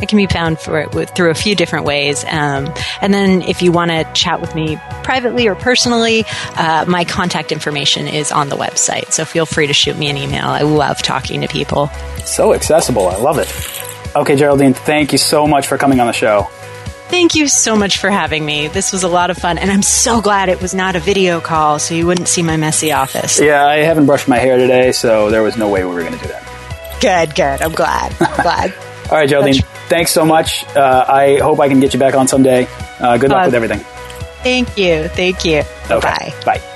I 0.00 0.06
can 0.06 0.16
be 0.16 0.26
found 0.26 0.58
for 0.58 0.86
through 0.86 1.30
a 1.30 1.34
few 1.34 1.54
different 1.54 1.84
ways. 1.84 2.24
Um, 2.24 2.72
and 3.00 3.12
then 3.12 3.42
if 3.42 3.62
you 3.62 3.72
want 3.72 3.90
to 3.90 4.04
chat 4.14 4.40
with 4.40 4.54
me 4.54 4.76
privately 5.02 5.48
or 5.48 5.54
personally, 5.54 6.24
uh, 6.56 6.84
my 6.88 7.04
contact 7.04 7.52
information 7.52 8.06
is 8.08 8.32
on 8.32 8.48
the 8.48 8.56
website. 8.56 9.12
So 9.12 9.24
feel 9.24 9.46
free 9.46 9.66
to 9.66 9.74
shoot 9.74 9.96
me 9.98 10.08
an 10.08 10.16
email. 10.16 10.46
I 10.46 10.62
love 10.62 11.02
talking 11.02 11.42
to 11.42 11.48
people. 11.48 11.88
So 12.24 12.54
accessible. 12.54 13.08
I 13.08 13.16
love 13.16 13.38
it. 13.38 13.85
Okay, 14.16 14.34
Geraldine, 14.34 14.72
thank 14.72 15.12
you 15.12 15.18
so 15.18 15.46
much 15.46 15.66
for 15.66 15.76
coming 15.76 16.00
on 16.00 16.06
the 16.06 16.12
show. 16.14 16.48
Thank 17.08 17.34
you 17.34 17.48
so 17.48 17.76
much 17.76 17.98
for 17.98 18.08
having 18.08 18.44
me. 18.44 18.66
This 18.68 18.92
was 18.92 19.02
a 19.04 19.08
lot 19.08 19.30
of 19.30 19.36
fun, 19.36 19.58
and 19.58 19.70
I'm 19.70 19.82
so 19.82 20.22
glad 20.22 20.48
it 20.48 20.60
was 20.60 20.74
not 20.74 20.96
a 20.96 21.00
video 21.00 21.38
call 21.40 21.78
so 21.78 21.94
you 21.94 22.06
wouldn't 22.06 22.26
see 22.26 22.42
my 22.42 22.56
messy 22.56 22.92
office. 22.92 23.38
Yeah, 23.38 23.64
I 23.64 23.76
haven't 23.76 24.06
brushed 24.06 24.26
my 24.26 24.38
hair 24.38 24.56
today, 24.56 24.90
so 24.92 25.30
there 25.30 25.42
was 25.42 25.56
no 25.58 25.68
way 25.68 25.84
we 25.84 25.94
were 25.94 26.00
going 26.00 26.18
to 26.18 26.22
do 26.22 26.28
that. 26.28 26.98
Good, 27.00 27.34
good. 27.36 27.62
I'm 27.62 27.72
glad. 27.72 28.16
I'm 28.18 28.36
glad. 28.42 28.74
All 29.10 29.18
right, 29.18 29.28
Geraldine, 29.28 29.62
thanks 29.88 30.12
so 30.12 30.24
much. 30.24 30.64
Uh, 30.74 31.04
I 31.06 31.36
hope 31.36 31.60
I 31.60 31.68
can 31.68 31.78
get 31.78 31.92
you 31.92 32.00
back 32.00 32.14
on 32.14 32.26
someday. 32.26 32.66
Uh, 32.98 33.18
good 33.18 33.30
luck 33.30 33.42
uh, 33.42 33.46
with 33.48 33.54
everything. 33.54 33.80
Thank 34.42 34.78
you. 34.78 35.08
Thank 35.08 35.44
you. 35.44 35.58
Okay. 35.90 36.00
Bye. 36.00 36.34
Bye. 36.44 36.75